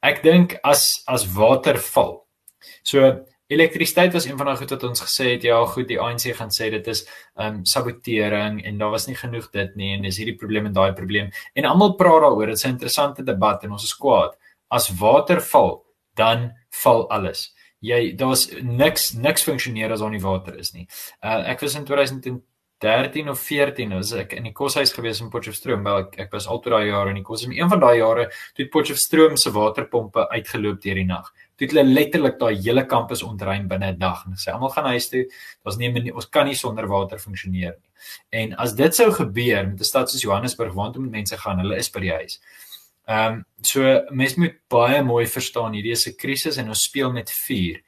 Ek 0.02 0.24
dink 0.26 0.58
as 0.66 1.04
as 1.06 1.30
water 1.30 1.78
val. 1.92 2.24
So 2.82 3.20
elektrisiteit 3.50 4.12
was 4.12 4.24
een 4.28 4.36
van 4.38 4.46
daai 4.46 4.58
goed 4.60 4.70
wat 4.70 4.84
ons 4.86 5.02
gesê 5.02 5.32
het 5.32 5.42
ja 5.42 5.58
goed 5.66 5.88
die 5.90 5.98
ANC 6.00 6.28
gaan 6.38 6.52
sê 6.54 6.70
dit 6.70 6.86
is 6.92 7.02
ehm 7.34 7.60
um, 7.60 7.64
sabotering 7.66 8.60
en 8.64 8.78
daar 8.78 8.92
was 8.94 9.06
nie 9.08 9.16
genoeg 9.18 9.50
dit 9.50 9.76
nie 9.76 9.94
en 9.96 10.06
dis 10.06 10.20
hierdie 10.22 10.36
probleem 10.38 10.66
en 10.70 10.76
daai 10.76 10.92
probleem. 10.94 11.32
En 11.54 11.66
almal 11.66 11.96
praat 11.98 12.22
daaroor 12.22 12.46
dit 12.46 12.58
is 12.58 12.64
'n 12.64 12.76
interessante 12.76 13.22
debat 13.22 13.64
en 13.64 13.72
ons 13.72 13.84
is 13.84 13.96
kwaad. 13.96 14.36
As 14.68 14.90
water 15.00 15.40
val 15.40 15.84
dan 16.14 16.52
val 16.82 17.10
alles. 17.10 17.54
Jy 17.80 18.16
daar's 18.16 18.50
niks 18.62 19.12
niks 19.14 19.42
funksioneer 19.42 19.92
as 19.92 20.00
daar 20.00 20.10
nie 20.10 20.22
water 20.22 20.58
is 20.58 20.72
nie. 20.72 20.86
Uh, 21.24 21.42
ek 21.48 21.60
was 21.60 21.74
in 21.74 21.84
2013 21.84 23.28
of 23.28 23.40
14 23.40 23.94
was 23.94 24.12
ek 24.12 24.32
in 24.32 24.44
die 24.44 24.52
koshuis 24.52 24.92
gewees 24.92 25.20
in 25.20 25.30
Potchefstroom 25.30 25.82
wel 25.84 25.98
ek, 25.98 26.18
ek 26.18 26.32
was 26.32 26.46
altyd 26.46 26.72
daai 26.72 26.86
jare 26.86 27.08
in 27.08 27.16
die 27.16 27.24
kos 27.24 27.44
en 27.44 27.52
een 27.52 27.68
van 27.68 27.80
daai 27.80 27.98
jare 27.98 28.30
toe 28.54 28.68
Potchefstroom 28.68 29.36
se 29.36 29.50
waterpompe 29.50 30.28
uitgeloop 30.30 30.80
deur 30.82 30.94
die 30.94 31.04
nag 31.04 31.32
toe 31.60 31.68
het 31.68 31.76
hulle 31.76 31.92
letterlik 31.92 32.38
daai 32.40 32.54
hele 32.56 32.86
kampus 32.88 33.22
ontruim 33.22 33.66
binne 33.68 33.92
'n 33.92 33.98
dag 33.98 34.24
en 34.26 34.32
sê 34.40 34.52
almal 34.52 34.72
gaan 34.72 34.88
huis 34.96 35.08
toe. 35.08 35.26
Neem 35.78 35.92
nie 36.02 36.14
ons 36.14 36.28
kan 36.28 36.46
nie 36.46 36.54
sonder 36.54 36.86
water 36.88 37.18
funksioneer 37.18 37.76
nie. 37.76 37.90
En 38.32 38.54
as 38.54 38.72
dit 38.74 38.94
sou 38.94 39.10
gebeur 39.12 39.68
met 39.68 39.80
'n 39.80 39.84
stad 39.84 40.10
soos 40.10 40.22
Johannesburg 40.22 40.72
waar 40.72 40.92
toe 40.92 41.02
mense 41.02 41.36
gaan, 41.36 41.58
hulle 41.58 41.76
is 41.76 41.90
by 41.90 42.00
die 42.00 42.12
huis. 42.12 42.40
Ehm 43.06 43.32
um, 43.32 43.44
so 43.62 43.82
mense 44.10 44.40
moet 44.40 44.56
baie 44.68 45.02
mooi 45.02 45.26
verstaan 45.26 45.72
hierdie 45.72 45.92
is 45.92 46.06
'n 46.06 46.16
krisis 46.16 46.56
en 46.56 46.68
ons 46.68 46.82
speel 46.82 47.12
met 47.12 47.30
vuur. 47.30 47.82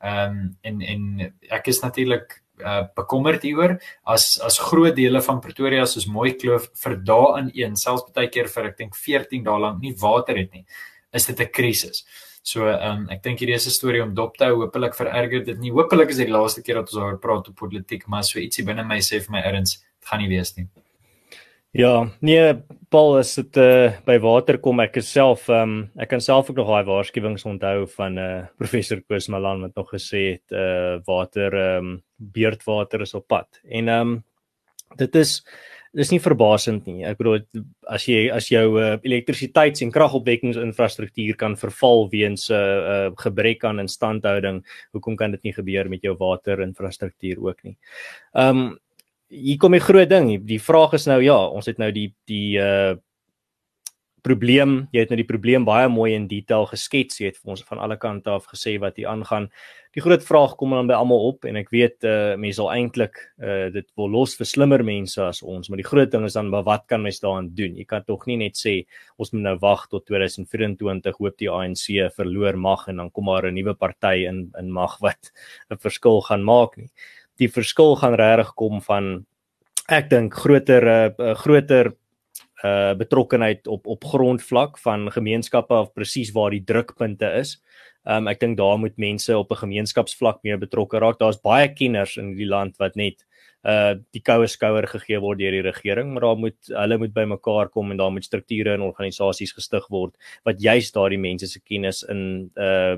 Ehm 0.00 0.30
um, 0.30 0.56
en 0.62 0.80
en 0.80 1.32
ek 1.50 1.68
is 1.68 1.80
natuurlik 1.80 2.42
uh 2.60 2.84
bekommerd 2.94 3.42
hieroor 3.42 3.78
as 4.04 4.40
as 4.40 4.58
groot 4.58 4.96
dele 4.96 5.22
van 5.22 5.40
Pretoria 5.40 5.86
soos 5.86 6.06
Mooi 6.06 6.32
Kloof 6.32 6.70
vir 6.74 6.96
dae 6.96 7.38
in 7.38 7.50
een 7.54 7.76
selfs 7.76 8.10
baie 8.14 8.28
keer 8.28 8.48
vir 8.48 8.64
ek 8.64 8.78
dink 8.78 8.96
14 8.96 9.44
dae 9.44 9.58
lank 9.58 9.80
nie 9.80 9.94
water 9.94 10.36
het 10.36 10.52
nie 10.52 10.64
is 11.12 11.26
dit 11.26 11.40
'n 11.40 11.52
krisis. 11.52 12.04
So 12.48 12.64
ehm 12.70 13.04
um, 13.04 13.06
ek 13.12 13.22
dink 13.26 13.42
hierdie 13.42 13.56
is 13.58 13.66
'n 13.68 13.76
storie 13.76 14.02
om 14.02 14.14
dop 14.14 14.36
te 14.38 14.46
hou. 14.48 14.62
Hoopelik 14.62 14.94
vererger 14.96 15.44
dit 15.44 15.58
nie. 15.60 15.72
Hoopelik 15.74 16.10
is 16.10 16.20
dit 16.20 16.30
die 16.30 16.36
laaste 16.36 16.62
keer 16.64 16.80
dat 16.80 16.92
ons 16.92 17.02
oor 17.02 17.18
praat 17.20 17.48
op 17.48 17.56
politiek, 17.56 18.06
maar 18.08 18.24
so 18.24 18.38
ietsie 18.40 18.64
binne 18.64 18.84
my 18.84 19.00
sê 19.04 19.20
vir 19.20 19.32
my 19.36 19.42
erns, 19.44 19.78
dit 20.00 20.08
gaan 20.10 20.20
nie 20.22 20.28
wees 20.28 20.56
nie. 20.56 20.68
Ja, 21.76 22.08
nee, 22.24 22.54
Paul, 22.88 23.18
as 23.18 23.34
dit 23.36 23.56
uh, 23.60 23.92
by 24.06 24.16
water 24.24 24.56
kom, 24.58 24.80
ek 24.80 24.96
self 25.04 25.48
ehm 25.52 25.62
um, 25.62 25.90
ek 26.00 26.08
kan 26.08 26.20
self 26.24 26.48
ook 26.48 26.56
nog 26.56 26.70
daai 26.72 26.88
waarskuwings 26.88 27.44
onthou 27.44 27.86
van 27.98 28.18
eh 28.18 28.24
uh, 28.24 28.46
professor 28.56 29.02
Koos 29.02 29.28
Malan 29.28 29.60
wat 29.66 29.76
nog 29.76 29.92
gesê 29.92 30.22
het 30.32 30.52
eh 30.52 30.58
uh, 30.58 31.00
water 31.06 31.52
ehm 31.52 31.84
um, 31.84 32.02
beerdwater 32.16 33.00
is 33.00 33.14
op 33.14 33.28
pad. 33.28 33.60
En 33.68 33.88
ehm 33.88 34.00
um, 34.00 34.24
dit 34.96 35.14
is 35.14 35.44
dis 35.94 36.10
nie 36.12 36.20
verbasend 36.20 36.86
nie. 36.86 37.04
Ek 37.08 37.18
bedoel 37.18 37.40
as 37.88 38.04
jy 38.08 38.28
as 38.34 38.48
jou 38.50 38.78
uh, 38.78 38.96
elektrisiteits- 39.02 39.82
en 39.82 39.92
kragopwekkingsinfrastruktuur 39.92 41.36
kan 41.36 41.56
verval 41.56 42.08
weens 42.10 42.50
'n 42.50 42.54
uh, 42.54 43.08
uh, 43.08 43.12
gebrek 43.16 43.64
aan 43.64 43.80
instandhouding, 43.80 44.64
hoekom 44.92 45.16
kan 45.16 45.30
dit 45.30 45.42
nie 45.44 45.52
gebeur 45.52 45.88
met 45.88 46.02
jou 46.02 46.16
waterinfrastruktuur 46.16 47.38
ook 47.40 47.62
nie? 47.64 47.76
Um, 48.34 48.78
hier 49.28 49.58
kom 49.58 49.74
'n 49.74 49.80
groot 49.80 50.08
ding. 50.08 50.46
Die 50.46 50.60
vraag 50.60 50.92
is 50.92 51.06
nou 51.06 51.22
ja, 51.22 51.36
ons 51.36 51.66
het 51.66 51.78
nou 51.78 51.92
die 51.92 52.14
die 52.26 52.58
uh 52.58 52.96
probleem, 54.28 54.88
jy 54.92 55.00
het 55.00 55.12
nou 55.12 55.16
die 55.16 55.28
probleem 55.28 55.64
baie 55.64 55.88
mooi 55.88 56.12
in 56.14 56.26
detail 56.28 56.66
geskets. 56.66 57.20
Jy 57.20 57.30
het 57.30 57.38
vir 57.38 57.54
ons 57.54 57.64
van 57.68 57.78
alle 57.78 57.96
kante 57.96 58.30
af 58.30 58.48
gesê 58.50 58.78
wat 58.78 58.96
hier 58.96 59.08
aangaan 59.08 59.48
die 59.98 60.04
groot 60.04 60.22
vraag 60.22 60.54
kom 60.58 60.76
dan 60.76 60.86
by 60.86 60.94
almal 60.94 61.24
op 61.32 61.46
en 61.48 61.58
ek 61.58 61.72
weet 61.74 62.06
uh, 62.06 62.36
mense 62.38 62.60
sal 62.60 62.70
eintlik 62.70 63.18
uh, 63.42 63.66
dit 63.74 63.86
wil 63.98 64.12
los 64.14 64.36
vir 64.38 64.46
slimmer 64.46 64.84
mense 64.86 65.18
as 65.24 65.42
ons 65.42 65.68
maar 65.68 65.82
die 65.82 65.86
groot 65.88 66.12
ding 66.12 66.26
is 66.28 66.36
dan 66.38 66.52
wat 66.54 66.86
kan 66.90 67.02
mens 67.02 67.18
daaraan 67.24 67.50
doen 67.58 67.74
jy 67.78 67.86
kan 67.88 68.06
tog 68.06 68.28
nie 68.30 68.38
net 68.44 68.58
sê 68.60 68.76
ons 69.18 69.32
moet 69.34 69.42
nou 69.48 69.56
wag 69.64 69.86
tot 69.90 70.06
2024 70.06 71.18
hoop 71.18 71.38
die 71.42 71.50
ANC 71.50 71.86
verloor 72.14 72.60
mag 72.68 72.86
en 72.92 73.02
dan 73.02 73.10
kom 73.10 73.26
maar 73.30 73.50
'n 73.50 73.58
nuwe 73.58 73.74
party 73.74 74.28
in 74.30 74.46
in 74.58 74.70
mag 74.70 74.98
wat 75.02 75.32
'n 75.70 75.82
verskil 75.82 76.22
gaan 76.30 76.44
maak 76.46 76.76
nie 76.76 76.90
die 77.38 77.50
verskil 77.50 77.96
gaan 77.96 78.14
regtig 78.14 78.54
kom 78.54 78.80
van 78.80 79.26
ek 79.88 80.10
dink 80.10 80.34
groter 80.34 80.84
uh, 80.84 81.34
groter 81.34 81.94
uh 82.64 82.94
betrokkenheid 82.98 83.68
op 83.70 83.86
op 83.86 84.04
grondvlak 84.04 84.78
van 84.82 85.10
gemeenskappe 85.14 85.74
of 85.74 85.92
presies 85.94 86.32
waar 86.34 86.50
die 86.50 86.64
drukpunte 86.64 87.30
is. 87.38 87.60
Ehm 88.08 88.24
um, 88.24 88.28
ek 88.32 88.40
dink 88.40 88.56
daar 88.56 88.78
moet 88.80 88.96
mense 88.96 89.36
op 89.36 89.50
'n 89.52 89.62
gemeenskapsvlak 89.64 90.42
meer 90.42 90.58
betrokke 90.58 90.98
raak. 90.98 91.18
Daar's 91.18 91.40
baie 91.40 91.68
kenners 91.68 92.16
in 92.16 92.34
die 92.36 92.46
land 92.48 92.76
wat 92.78 92.96
net 92.96 93.24
uh 93.64 93.94
die 94.14 94.22
koue 94.22 94.46
skouer 94.46 94.86
gegee 94.86 95.18
word 95.20 95.38
deur 95.38 95.52
die 95.52 95.66
regering, 95.66 96.12
maar 96.12 96.22
daar 96.22 96.38
moet 96.38 96.58
hulle 96.68 96.98
moet 96.98 97.12
bymekaar 97.12 97.68
kom 97.68 97.90
en 97.90 97.96
daar 97.96 98.12
moet 98.12 98.24
strukture 98.24 98.72
en 98.74 98.86
organisasies 98.86 99.52
gestig 99.52 99.88
word 99.90 100.14
wat 100.44 100.60
juist 100.60 100.94
daardie 100.94 101.18
mense 101.18 101.46
se 101.46 101.60
kennis 101.60 102.02
in 102.08 102.50
uh 102.56 102.96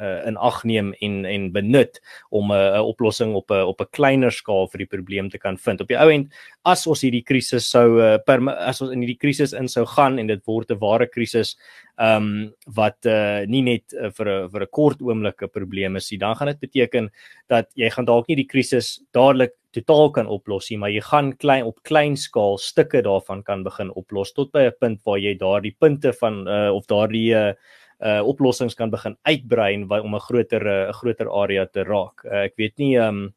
uh, 0.00 0.26
in 0.26 0.36
ag 0.36 0.64
neem 0.64 0.92
en 1.00 1.24
en 1.24 1.52
benut 1.52 2.00
om 2.30 2.52
'n 2.52 2.54
uh, 2.54 2.82
oplossing 2.82 3.34
op 3.34 3.50
'n 3.50 3.54
uh, 3.54 3.66
op 3.66 3.80
'n 3.80 3.90
kleiner 3.90 4.30
skaal 4.30 4.68
vir 4.68 4.78
die 4.78 4.92
probleem 4.96 5.30
te 5.30 5.38
kan 5.38 5.58
vind. 5.58 5.80
Op 5.80 5.88
die 5.88 5.98
ou 5.98 6.10
end 6.10 6.32
as 6.64 6.86
ons 6.86 7.02
hierdie 7.02 7.24
krisis 7.24 7.70
sou 7.70 8.00
uh, 8.00 8.18
per 8.26 8.40
as 8.48 8.80
ons 8.82 8.92
in 8.92 9.00
hierdie 9.00 9.20
krisis 9.20 9.52
in 9.52 9.68
sou 9.68 9.86
gaan 9.86 10.18
en 10.18 10.26
dit 10.26 10.46
word 10.46 10.70
'n 10.70 10.78
ware 10.78 11.06
krisis 11.06 11.56
ehm 11.98 12.22
um, 12.22 12.54
wat 12.76 13.06
uh, 13.06 13.42
nie 13.46 13.62
net 13.62 13.92
uh, 13.92 14.10
vir 14.10 14.26
'n 14.26 14.48
vir 14.50 14.62
'n 14.62 14.70
kort 14.70 15.00
oomblik 15.02 15.42
'n 15.42 15.48
probleem 15.48 15.96
is 15.96 16.10
nie, 16.10 16.18
dan 16.18 16.36
gaan 16.36 16.46
dit 16.48 16.60
beteken 16.60 17.10
dat 17.48 17.66
jy 17.74 17.90
gaan 17.90 18.04
dalk 18.04 18.28
nie 18.28 18.36
die 18.36 18.46
krisis 18.46 19.00
dadelik 19.12 19.52
totaal 19.72 20.10
kan 20.10 20.26
oplos 20.26 20.70
nie, 20.70 20.78
maar 20.78 20.90
jy 20.90 21.02
gaan 21.04 21.32
klein 21.36 21.64
op 21.64 21.82
klein 21.82 22.16
skaal 22.16 22.58
stukke 22.58 23.02
daarvan 23.02 23.42
kan 23.42 23.64
begin 23.64 23.90
oplos 23.90 24.32
tot 24.32 24.52
by 24.52 24.68
'n 24.68 24.78
punt 24.80 25.00
waar 25.04 25.18
jy 25.18 25.34
daardie 25.34 25.76
punte 25.78 26.12
van 26.12 26.48
uh, 26.48 26.70
of 26.72 26.86
daardie 26.86 27.34
uh, 27.34 27.52
uh 27.98 28.22
oplossings 28.22 28.76
kan 28.78 28.90
begin 28.90 29.16
uitbrei 29.26 29.74
om 29.82 30.14
'n 30.14 30.20
groter 30.20 30.62
'n 30.62 30.88
uh, 30.88 30.92
groter 30.92 31.28
area 31.30 31.66
te 31.66 31.82
raak. 31.82 32.24
Uh, 32.24 32.44
ek 32.46 32.54
weet 32.56 32.78
nie 32.78 32.96
um 32.96 33.34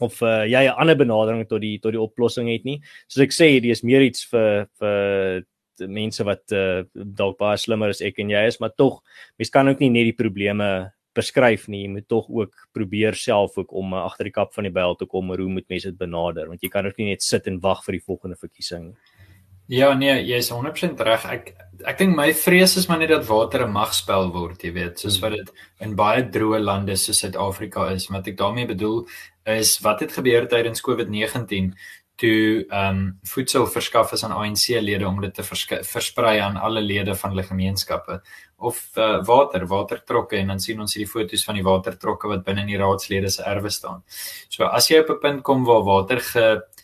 of 0.00 0.20
uh, 0.22 0.44
jy 0.44 0.66
'n 0.66 0.74
ander 0.76 0.96
benadering 0.96 1.46
tot 1.48 1.60
die 1.60 1.78
tot 1.78 1.92
die 1.92 2.00
oplossing 2.00 2.48
het 2.50 2.64
nie. 2.64 2.80
Soos 3.08 3.22
ek 3.22 3.32
sê, 3.32 3.50
hierdie 3.54 3.72
is 3.72 3.84
meer 3.84 4.02
iets 4.02 4.24
vir 4.24 4.66
vir 4.80 5.44
mense 5.88 6.24
wat 6.24 6.52
uh, 6.52 6.84
dalk 6.94 7.38
baie 7.38 7.58
slimmer 7.58 7.90
as 7.90 8.02
ek 8.02 8.18
en 8.18 8.30
jy 8.30 8.46
is, 8.46 8.60
maar 8.60 8.74
tog 8.76 9.02
mens 9.38 9.50
kan 9.50 9.68
ook 9.68 9.80
nie 9.80 9.90
net 9.90 10.10
die 10.10 10.18
probleme 10.18 10.92
beskryf 11.14 11.68
nie. 11.68 11.84
Jy 11.84 11.92
moet 11.92 12.08
tog 12.08 12.28
ook 12.30 12.68
probeer 12.72 13.14
self 13.14 13.58
ook 13.58 13.72
om 13.72 13.92
uh, 13.92 14.04
agter 14.06 14.28
die 14.28 14.34
kap 14.34 14.54
van 14.54 14.64
die 14.64 14.74
byl 14.74 14.96
te 14.96 15.06
kom 15.06 15.28
hoe 15.28 15.48
moet 15.48 15.68
mense 15.68 15.90
dit 15.90 15.98
benader 15.98 16.48
want 16.48 16.62
jy 16.62 16.70
kan 16.72 16.86
ook 16.86 16.98
nie 16.98 17.12
net 17.12 17.22
sit 17.22 17.46
en 17.46 17.60
wag 17.60 17.84
vir 17.84 17.98
die 17.98 18.06
volgende 18.06 18.36
verkiesing 18.36 18.90
nie. 18.90 19.11
Ja 19.66 19.92
nee, 19.94 20.14
jy 20.26 20.36
is 20.42 20.50
100% 20.50 21.00
reg. 21.06 21.26
Ek 21.30 21.54
ek 21.82 21.98
dink 21.98 22.14
my 22.14 22.28
vrees 22.34 22.76
is 22.78 22.86
maar 22.86 22.98
net 22.98 23.10
dat 23.10 23.26
water 23.26 23.64
'n 23.66 23.72
magspel 23.72 24.30
word, 24.32 24.62
jy 24.62 24.72
weet, 24.72 24.98
soos 24.98 25.18
wat 25.20 25.32
dit 25.32 25.50
in 25.80 25.96
baie 25.96 26.22
droë 26.22 26.60
lande 26.62 26.96
soos 26.96 27.18
Suid-Afrika 27.18 27.90
is. 27.90 28.08
Wat 28.08 28.26
ek 28.26 28.36
daarmee 28.36 28.66
bedoel 28.66 29.06
is 29.46 29.80
wat 29.80 30.00
het 30.00 30.12
gebeur 30.12 30.46
tydens 30.46 30.80
COVID-19 30.80 31.74
toe 32.16 32.64
ehm 32.68 32.96
um, 32.96 33.18
voedsel 33.24 33.66
verskaf 33.66 34.12
is 34.12 34.24
aan 34.24 34.32
ANC-lede 34.32 35.06
om 35.06 35.20
dit 35.20 35.34
te 35.34 35.42
versprei 35.42 36.38
aan 36.38 36.56
alle 36.56 36.80
lede 36.80 37.14
van 37.14 37.30
hulle 37.30 37.42
gemeenskappe 37.42 38.20
of 38.58 38.90
uh, 38.96 39.24
water, 39.26 39.66
watertrokke 39.66 40.36
en 40.36 40.52
dan 40.52 40.60
sien 40.60 40.80
ons 40.80 40.94
hierdie 40.94 41.10
foto's 41.10 41.44
van 41.44 41.58
die 41.58 41.64
watertrokke 41.66 42.28
wat 42.28 42.44
binne 42.44 42.62
in 42.62 42.70
die 42.70 42.78
raadslede 42.78 43.30
se 43.30 43.42
erwe 43.42 43.70
staan. 43.70 44.04
So 44.48 44.64
as 44.64 44.90
jy 44.90 45.00
op 45.02 45.10
'n 45.10 45.20
punt 45.24 45.42
kom 45.42 45.64
waar 45.64 45.82
water 45.82 46.20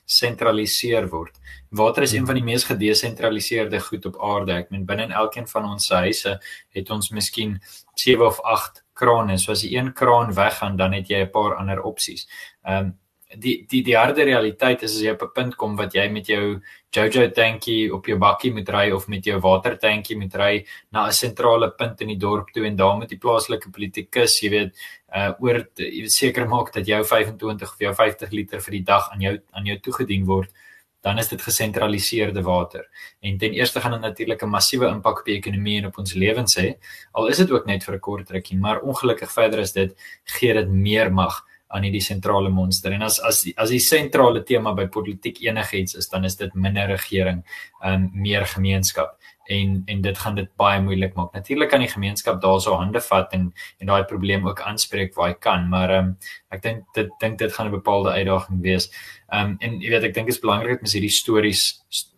gesentraliseer 0.09 1.09
word. 1.13 1.37
Water 1.71 2.03
is 2.03 2.15
een 2.17 2.27
van 2.27 2.39
die 2.39 2.45
mees 2.45 2.65
gedesentraliseerde 2.65 3.81
goed 3.81 4.07
op 4.09 4.17
aarde. 4.25 4.55
Ek 4.63 4.71
meen 4.73 4.87
binne 4.89 5.09
in 5.11 5.13
elkeen 5.13 5.49
van 5.51 5.69
ons 5.69 5.91
huise 5.93 6.39
het 6.77 6.91
ons 6.91 7.11
miskien 7.13 7.59
7 7.95 8.25
of 8.27 8.41
8 8.41 8.83
krane. 8.97 9.37
So 9.39 9.53
as 9.53 9.67
jy 9.67 9.77
een 9.77 9.93
kraan 9.93 10.33
weggaan, 10.35 10.77
dan 10.81 10.97
het 10.97 11.09
jy 11.09 11.23
'n 11.27 11.31
paar 11.31 11.57
ander 11.57 11.83
opsies. 11.83 12.27
Ehm 12.65 12.87
um, 12.87 12.97
die 13.37 13.67
die 13.69 13.83
die 13.85 13.97
harde 13.97 14.25
realiteit 14.25 14.83
is 14.83 14.95
as 14.95 15.03
jy 15.03 15.13
op 15.13 15.23
'n 15.23 15.33
punt 15.35 15.57
kom 15.57 15.77
wat 15.77 15.93
jy 15.95 16.09
met 16.09 16.27
jou 16.27 16.61
Jojo 16.91 17.29
tankie 17.29 17.93
op 17.93 18.07
jou 18.07 18.17
bakkie 18.19 18.51
moet 18.53 18.69
ry 18.69 18.91
of 18.91 19.09
met 19.09 19.25
jou 19.25 19.39
water 19.41 19.77
tankie 19.77 20.17
moet 20.17 20.35
ry 20.35 20.65
na 20.91 21.07
'n 21.07 21.13
sentrale 21.13 21.71
punt 21.77 22.01
in 22.01 22.09
die 22.09 22.17
dorp 22.17 22.49
toe 22.51 22.65
en 22.65 22.77
daar 22.77 22.97
moet 22.97 23.09
die 23.09 23.19
plaaslike 23.19 23.71
politikus, 23.71 24.41
jy 24.41 24.51
weet, 24.51 24.73
uh 25.17 25.33
oor 25.41 25.63
jy 25.77 26.09
seker 26.13 26.49
maak 26.49 26.73
dat 26.73 26.87
jou 26.87 27.01
25 27.05 27.73
of 27.73 27.79
jou 27.81 27.95
50 27.95 28.33
liter 28.33 28.61
vir 28.61 28.73
die 28.77 28.85
dag 28.85 29.11
aan 29.13 29.21
jou 29.21 29.39
aan 29.57 29.67
jou 29.67 29.79
toegedien 29.81 30.27
word, 30.29 30.53
dan 31.01 31.19
is 31.19 31.29
dit 31.29 31.43
gesentraliseerde 31.43 32.43
water. 32.43 32.85
En 33.21 33.39
ten 33.39 33.53
eerste 33.53 33.81
gaan 33.81 33.93
dit 33.97 34.01
natuurlik 34.01 34.43
'n 34.43 34.49
massiewe 34.49 34.89
impak 34.89 35.19
op 35.21 35.25
die 35.25 35.37
ekonomie 35.37 35.79
en 35.79 35.87
op 35.87 35.99
ons 35.99 36.15
lewens 36.15 36.59
hê. 36.59 36.75
Al 37.13 37.29
is 37.29 37.37
dit 37.37 37.51
ook 37.51 37.67
net 37.67 37.85
vir 37.85 37.95
'n 37.95 38.01
kort 38.01 38.31
rukkie, 38.31 38.59
maar 38.59 38.81
ongelukkig 38.81 39.33
verder 39.33 39.59
is 39.59 39.73
dit 39.73 39.95
gee 40.25 40.53
dit 40.53 40.69
meer 40.69 41.13
mag 41.13 41.45
aan 41.69 41.83
hierdie 41.83 42.03
sentrale 42.03 42.49
monster. 42.49 42.93
En 42.93 43.03
as 43.03 43.21
as 43.21 43.47
as 43.57 43.71
die 43.71 43.81
sentrale 43.81 44.43
tema 44.43 44.73
by 44.75 44.87
politiek 44.87 45.41
enigiets 45.41 45.95
is, 45.95 46.09
dan 46.09 46.25
is 46.25 46.37
dit 46.37 46.55
minder 46.55 46.87
regering, 46.87 47.45
um 47.85 48.11
meer 48.15 48.47
gemeenskap 48.47 49.18
en 49.49 49.83
en 49.87 50.01
dit 50.01 50.19
gaan 50.19 50.35
dit 50.37 50.49
baie 50.61 50.81
moeilik 50.83 51.15
maak. 51.17 51.33
Natuurlik 51.33 51.71
kan 51.73 51.81
die 51.81 51.89
gemeenskap 51.89 52.41
daarso 52.43 52.77
hande 52.77 53.01
vat 53.01 53.33
en 53.33 53.49
en 53.79 53.91
daai 53.91 54.05
probleem 54.05 54.47
ook 54.49 54.61
aanspreek 54.61 55.15
waar 55.17 55.31
hy 55.33 55.39
kan, 55.41 55.69
maar 55.73 55.93
um 55.97 56.11
ek 56.53 56.63
dink 56.63 56.85
dit 56.97 57.11
dink 57.23 57.39
dit 57.39 57.53
gaan 57.53 57.69
'n 57.69 57.77
bepaalde 57.79 58.13
uitdaging 58.13 58.61
wees. 58.63 58.91
Um 59.33 59.57
en 59.61 59.81
jy 59.81 59.91
weet 59.91 60.05
ek 60.05 60.15
dink 60.15 60.27
dit 60.27 60.37
is 60.37 60.45
belangrik 60.45 60.79
dat 60.79 60.81
mens 60.83 60.93
hierdie 60.93 61.17
stories 61.17 61.65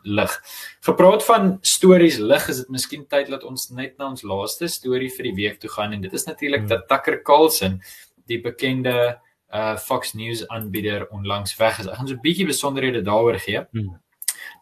lig. 0.03 0.43
Gepraat 0.81 1.25
van 1.25 1.59
stories 1.63 2.19
lig, 2.19 2.49
is 2.49 2.57
dit 2.57 2.69
miskien 2.69 3.07
tyd 3.07 3.31
dat 3.31 3.45
ons 3.45 3.71
net 3.71 3.99
na 3.99 4.11
ons 4.11 4.23
laaste 4.23 4.69
storie 4.69 5.11
vir 5.11 5.31
die 5.31 5.35
week 5.35 5.61
toe 5.61 5.71
gaan 5.71 5.93
en 5.93 6.01
dit 6.01 6.13
is 6.13 6.27
natuurlik 6.27 6.61
hmm. 6.61 6.69
dat 6.69 6.89
Tucker 6.89 7.23
Carlson 7.23 7.81
die 8.27 8.41
bekende 8.41 9.21
uh 9.55 9.77
Fox 9.77 10.15
News 10.15 10.49
aanbieder 10.49 11.09
onlangs 11.11 11.57
weg 11.57 11.79
is. 11.79 11.87
Ek 11.87 11.95
gaan 11.95 12.09
so 12.09 12.15
'n 12.15 12.23
bietjie 12.23 12.47
besonderhede 12.47 13.03
daaroor 13.03 13.39
gee. 13.39 13.67
Hmm. 13.71 14.01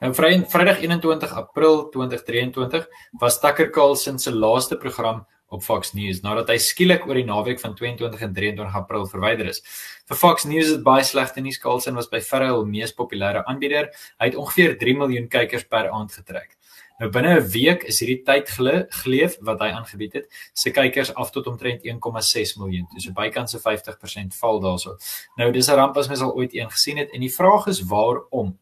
Nou 0.01 0.13
vry, 0.15 0.45
Vrydag 0.49 0.81
21 0.81 1.33
April 1.33 1.89
2023 1.89 2.87
was 3.21 3.41
Tucker 3.41 3.71
Carlson 3.71 4.19
se 4.19 4.33
laaste 4.35 4.77
program 4.77 5.27
op 5.49 5.63
Fox 5.63 5.93
News 5.97 6.21
nadat 6.21 6.51
hy 6.53 6.59
skielik 6.61 7.07
oor 7.09 7.17
die 7.17 7.27
naweek 7.29 7.61
van 7.63 7.75
22 7.75 8.21
en 8.27 8.35
23 8.37 8.77
April 8.77 9.07
verwyder 9.09 9.49
is. 9.49 9.63
Vir 10.09 10.21
Fox 10.21 10.45
News 10.45 10.75
het 10.75 10.85
baie 10.85 11.05
slegte 11.05 11.41
nuus. 11.41 11.61
Carlson 11.63 11.97
was 11.97 12.11
by 12.13 12.21
verre 12.25 12.53
hul 12.53 12.67
mees 12.69 12.93
populêre 12.97 13.45
aanbieder. 13.49 13.89
Hy 14.21 14.31
het 14.31 14.37
ongeveer 14.37 14.77
3 14.81 14.97
miljoen 15.03 15.29
kykers 15.33 15.65
per 15.69 15.89
aand 15.89 16.13
getrek. 16.21 16.59
Nou 16.99 17.11
binne 17.15 17.37
'n 17.39 17.51
week 17.55 17.85
is 17.87 18.01
hierdie 18.03 18.25
tyd 18.27 18.49
geleef 18.51 19.37
wat 19.41 19.61
hy 19.61 19.69
aangebied 19.71 20.13
het, 20.19 20.27
se 20.53 20.71
kykers 20.71 21.15
af 21.15 21.31
tot 21.31 21.47
omtrent 21.47 21.85
1,6 21.85 22.57
miljoen. 22.59 22.89
Dis 22.95 23.05
so 23.05 23.13
bykans 23.13 23.55
'n 23.55 23.61
50% 23.63 24.35
val 24.35 24.61
daarso. 24.61 24.97
Nou 25.37 25.53
dis 25.53 25.69
'n 25.69 25.75
ramp 25.75 25.97
as 25.97 26.09
mens 26.09 26.21
al 26.21 26.35
ooit 26.35 26.55
een 26.55 26.71
gesien 26.71 26.99
het 26.99 27.11
en 27.13 27.21
die 27.21 27.35
vraag 27.35 27.67
is 27.67 27.83
waarom. 27.83 28.59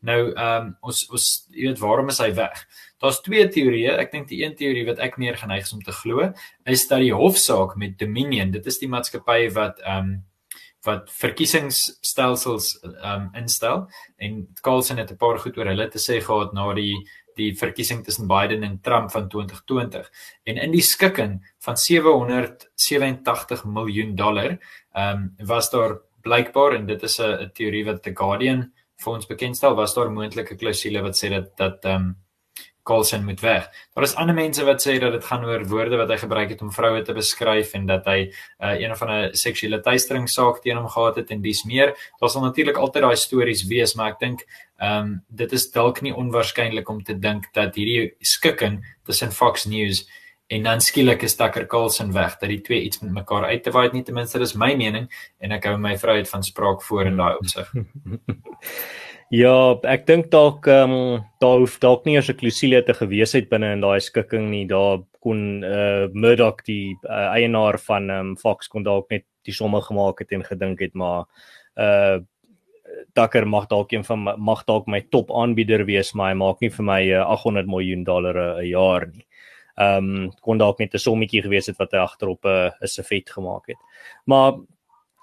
Nou 0.00 0.20
ehm 0.32 0.66
um, 0.66 0.70
ons 0.80 1.02
ons 1.12 1.26
jy 1.52 1.68
weet 1.68 1.82
waarom 1.82 2.08
is 2.08 2.20
hy 2.22 2.30
weg? 2.36 2.64
Daar's 3.00 3.20
twee 3.24 3.44
teorieë. 3.48 3.98
Ek 4.00 4.12
dink 4.12 4.28
die 4.28 4.40
een 4.44 4.56
teorie 4.56 4.86
wat 4.88 4.98
ek 5.04 5.18
meer 5.20 5.36
geneig 5.36 5.66
is 5.66 5.72
om 5.76 5.82
te 5.84 5.92
glo, 5.92 6.32
is 6.64 6.86
dat 6.88 7.04
die 7.04 7.12
hofsaak 7.16 7.76
met 7.76 7.98
Dominion, 8.00 8.52
dit 8.52 8.66
is 8.66 8.80
die 8.80 8.88
maatskappy 8.88 9.52
wat 9.56 9.80
ehm 9.84 9.98
um, 9.98 10.18
wat 10.88 11.10
verkiesingsstelsels 11.12 12.70
ehm 12.80 13.04
um, 13.12 13.26
instel 13.36 13.82
en 14.16 14.46
Carlson 14.64 14.96
het 14.96 15.10
'n 15.12 15.16
paar 15.20 15.38
goed 15.38 15.58
oor 15.58 15.68
hulle 15.68 15.88
te 15.88 15.98
sê 15.98 16.20
gehad 16.24 16.52
na 16.54 16.72
die 16.74 16.96
die 17.36 17.52
verkiesing 17.56 18.04
tussen 18.04 18.28
Biden 18.28 18.62
en 18.64 18.80
Trump 18.80 19.10
van 19.10 19.28
2020 19.28 20.10
en 20.44 20.56
in 20.56 20.70
die 20.72 20.82
skikking 20.82 21.44
van 21.58 21.76
787 21.76 23.64
miljoen 23.64 24.16
dollar 24.16 24.58
ehm 24.94 25.16
um, 25.38 25.46
was 25.46 25.70
daar 25.70 26.00
blykbaar 26.22 26.74
en 26.74 26.86
dit 26.86 27.02
is 27.02 27.20
'n 27.20 27.50
teorie 27.54 27.84
wat 27.84 28.02
The 28.02 28.16
Guardian 28.16 28.72
vir 29.04 29.12
ons 29.12 29.28
bekendstel 29.30 29.76
was 29.78 29.94
daar 29.96 30.10
moontlike 30.12 30.56
klousule 30.60 31.02
wat 31.04 31.16
sê 31.18 31.32
dat 31.32 31.56
dat 31.58 31.84
ehm 31.84 32.10
um, 32.10 32.10
Colson 32.82 33.24
moet 33.24 33.40
weg. 33.40 33.68
Daar 33.94 34.04
is 34.04 34.14
ander 34.14 34.34
mense 34.34 34.64
wat 34.64 34.80
sê 34.82 34.98
dat 34.98 35.12
dit 35.12 35.24
gaan 35.24 35.44
oor 35.44 35.64
woorde 35.68 35.98
wat 36.00 36.08
hy 36.10 36.16
gebruik 36.22 36.48
het 36.54 36.62
om 36.64 36.72
vroue 36.72 37.02
te 37.04 37.14
beskryf 37.14 37.74
en 37.78 37.84
dat 37.86 38.06
hy 38.08 38.20
uh, 38.30 38.72
een 38.80 38.90
of 38.90 39.02
ander 39.04 39.36
seksuele 39.36 39.78
teistering 39.84 40.28
saak 40.28 40.62
teen 40.64 40.80
hom 40.80 40.88
gehad 40.88 41.20
het 41.20 41.30
en 41.30 41.42
dis 41.44 41.60
meer. 41.68 41.92
Daar 42.20 42.32
sal 42.32 42.42
natuurlik 42.46 42.80
altyd 42.80 43.04
daai 43.04 43.20
stories 43.20 43.66
wees, 43.70 43.94
maar 43.94 44.14
ek 44.14 44.22
dink 44.24 44.46
ehm 44.80 44.96
um, 44.96 45.12
dit 45.28 45.52
is 45.52 45.68
dalk 45.70 46.00
nie 46.02 46.14
onwaarskynlik 46.16 46.88
om 46.88 47.02
te 47.04 47.18
dink 47.18 47.50
dat 47.54 47.76
hierdie 47.76 48.14
skikking 48.24 48.80
tussen 49.04 49.32
Fox 49.32 49.68
News 49.68 50.06
en 50.50 50.62
dan 50.66 50.80
skielik 50.82 51.22
is 51.22 51.36
Tucker 51.38 51.66
Carlson 51.70 52.12
weg 52.12 52.38
dat 52.40 52.50
die 52.50 52.60
twee 52.66 52.82
iets 52.82 53.00
met 53.04 53.12
mekaar 53.12 53.44
uit 53.44 53.62
te 53.62 53.70
waai 53.70 53.92
nie 53.92 54.02
ten 54.02 54.14
minste 54.14 54.38
dis 54.42 54.56
my 54.58 54.72
mening 54.74 55.06
en 55.38 55.52
ek 55.54 55.68
hou 55.70 55.76
my 55.78 55.94
vryheid 55.98 56.28
van 56.28 56.42
spraak 56.42 56.82
voor 56.82 57.06
in 57.06 57.22
daai 57.22 57.36
opsig. 57.38 57.70
Ja, 59.30 59.78
ek 59.86 60.08
dink 60.08 60.32
dalk 60.32 60.66
ehm 60.66 60.90
um, 60.90 61.20
daar 61.38 61.60
hoef 61.62 61.76
dalk 61.78 62.02
nie 62.02 62.16
eers 62.16 62.32
'n 62.32 62.38
klousule 62.40 62.80
te 62.82 62.94
gewees 62.98 63.32
het 63.38 63.46
binne 63.48 63.68
in 63.76 63.84
daai 63.84 64.00
skikking 64.02 64.48
nie. 64.50 64.66
Daar 64.66 65.04
kon 65.22 65.62
eh 65.62 65.70
uh, 65.70 66.08
Murdoch 66.12 66.64
die 66.66 66.96
uh, 67.06 67.30
eienaar 67.38 67.78
van 67.78 68.10
ehm 68.10 68.30
um, 68.30 68.36
Fox 68.36 68.66
kon 68.68 68.82
dalk 68.82 69.06
net 69.10 69.24
die 69.46 69.54
somme 69.54 69.80
gemaak 69.80 70.18
het 70.18 70.32
en 70.32 70.42
gedink 70.42 70.80
het 70.80 70.94
maar 70.94 71.24
eh 71.76 71.86
uh, 71.86 72.18
Tucker 73.14 73.46
mag 73.46 73.68
dalk 73.68 73.92
een 73.92 74.04
van 74.04 74.18
mag 74.36 74.64
dalk 74.64 74.86
my 74.86 75.00
top 75.00 75.30
aanbieder 75.30 75.84
wees, 75.86 76.12
maar 76.12 76.30
hy 76.30 76.34
maak 76.34 76.60
nie 76.60 76.70
vir 76.70 76.84
my 76.84 77.02
uh, 77.12 77.22
800 77.22 77.66
miljoen 77.66 78.04
dollar 78.04 78.36
'n 78.58 78.66
jaar 78.66 79.06
nie. 79.06 79.26
Ehm 79.76 80.10
um, 80.14 80.30
kon 80.40 80.58
dalk 80.58 80.78
net 80.78 80.94
'n 80.94 80.98
sommetjie 80.98 81.42
gewees 81.42 81.66
het 81.66 81.78
wat 81.78 81.92
hy 81.92 81.98
agterop 81.98 82.44
'n 82.44 82.48
uh, 82.48 82.70
'n 82.82 82.86
sefet 82.86 83.30
gemaak 83.30 83.66
het. 83.66 83.78
Maar 84.26 84.58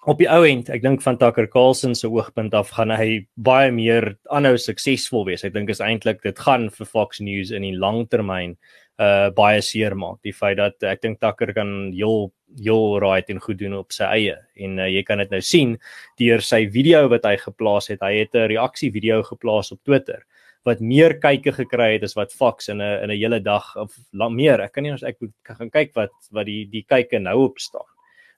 op 0.07 0.17
die 0.17 0.29
ou 0.31 0.45
end, 0.47 0.69
ek 0.69 0.81
dink 0.81 1.01
van 1.03 1.17
Tucker 1.17 1.49
Carlson 1.51 1.95
se 1.95 2.07
oogpunt 2.07 2.53
af 2.53 2.69
gaan 2.69 2.93
hy 2.95 3.27
baie 3.35 3.71
meer 3.71 4.13
aanhou 4.31 4.55
suksesvol 4.57 5.25
wees. 5.25 5.43
Ek 5.43 5.53
dink 5.53 5.69
is 5.69 5.83
eintlik 5.83 6.21
dit 6.23 6.39
gaan 6.39 6.69
vir 6.69 6.87
Fox 6.87 7.19
News 7.19 7.51
in 7.51 7.61
die 7.61 7.75
langtermyn 7.75 8.55
uh 9.03 9.29
baie 9.29 9.61
seer 9.61 9.93
maak. 9.95 10.21
Die 10.23 10.33
feit 10.33 10.57
dat 10.57 10.83
ek 10.83 11.01
dink 11.01 11.19
Tucker 11.19 11.53
kan 11.53 11.91
heel 11.93 12.31
heel 12.63 12.99
right 13.03 13.29
en 13.29 13.41
goed 13.43 13.59
doen 13.59 13.75
op 13.75 13.91
sy 13.91 14.07
eie 14.07 14.37
en 14.55 14.79
uh, 14.79 14.87
jy 14.87 15.03
kan 15.03 15.19
dit 15.19 15.33
nou 15.33 15.41
sien 15.43 15.75
deur 16.17 16.41
sy 16.41 16.63
video 16.71 17.03
wat 17.11 17.27
hy 17.27 17.35
geplaas 17.41 17.91
het. 17.91 18.01
Hy 18.01 18.23
het 18.23 18.35
'n 18.35 18.47
reaksie 18.47 18.91
video 18.91 19.21
geplaas 19.23 19.71
op 19.71 19.83
Twitter 19.83 20.23
wat 20.67 20.81
meer 20.83 21.15
kykke 21.23 21.53
gekry 21.55 21.93
het 21.95 22.03
as 22.03 22.17
wat 22.19 22.35
Fox 22.35 22.67
in 22.69 22.81
'n 22.81 23.03
in 23.03 23.11
'n 23.11 23.17
hele 23.17 23.39
dag 23.39 23.75
of 23.75 23.95
meer. 24.13 24.61
Ek 24.61 24.73
kan 24.73 24.83
nie 24.83 24.91
ons 24.91 25.03
ek 25.03 25.21
moet 25.21 25.33
gaan 25.43 25.71
kyk 25.71 25.95
wat 25.95 26.11
wat 26.31 26.45
die 26.45 26.65
die 26.65 26.83
kykke 26.83 27.19
nou 27.19 27.37
op 27.47 27.59
staan 27.59 27.87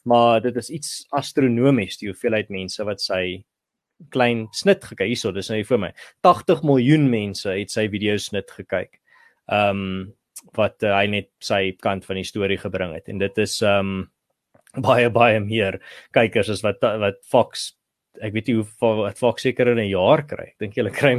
maar 0.04 0.42
dit 0.42 0.56
is 0.56 0.70
iets 0.70 0.92
astronomies 1.16 2.00
die 2.00 2.10
hoeveelheid 2.10 2.52
mense 2.54 2.84
wat 2.88 3.02
sy 3.04 3.42
klein 4.14 4.46
snit 4.56 4.86
gekyk 4.88 5.12
hierso 5.12 5.34
dis 5.36 5.50
nou 5.52 5.60
vir 5.68 5.82
my 5.84 5.90
80 6.28 6.64
miljoen 6.68 7.10
mense 7.12 7.52
het 7.52 7.74
sy 7.74 7.90
video 7.92 8.16
snit 8.18 8.52
gekyk. 8.60 9.02
Ehm 9.52 9.84
um, 9.84 10.16
wat 10.56 10.80
uh, 10.88 10.94
hy 10.96 11.08
net 11.12 11.28
sy 11.44 11.74
kant 11.84 12.06
van 12.08 12.16
die 12.16 12.24
storie 12.24 12.56
gebring 12.58 12.94
het 12.96 13.10
en 13.12 13.20
dit 13.20 13.42
is 13.44 13.58
ehm 13.62 13.92
um, 13.92 14.08
baie 14.86 15.10
baie 15.10 15.40
meer 15.44 15.80
kykers 16.16 16.52
as 16.54 16.64
wat 16.64 16.86
wat 17.02 17.20
Fox 17.28 17.74
ek 18.22 18.34
weet 18.36 18.48
nie 18.48 18.56
hoe 18.60 18.96
wat 19.04 19.20
Fox 19.20 19.44
seker 19.44 19.74
in 19.74 19.82
'n 19.84 19.92
jaar 19.92 20.24
kry. 20.28 20.54
Ek 20.54 20.60
dink 20.64 20.80
hulle 20.80 20.94
kry 20.96 21.14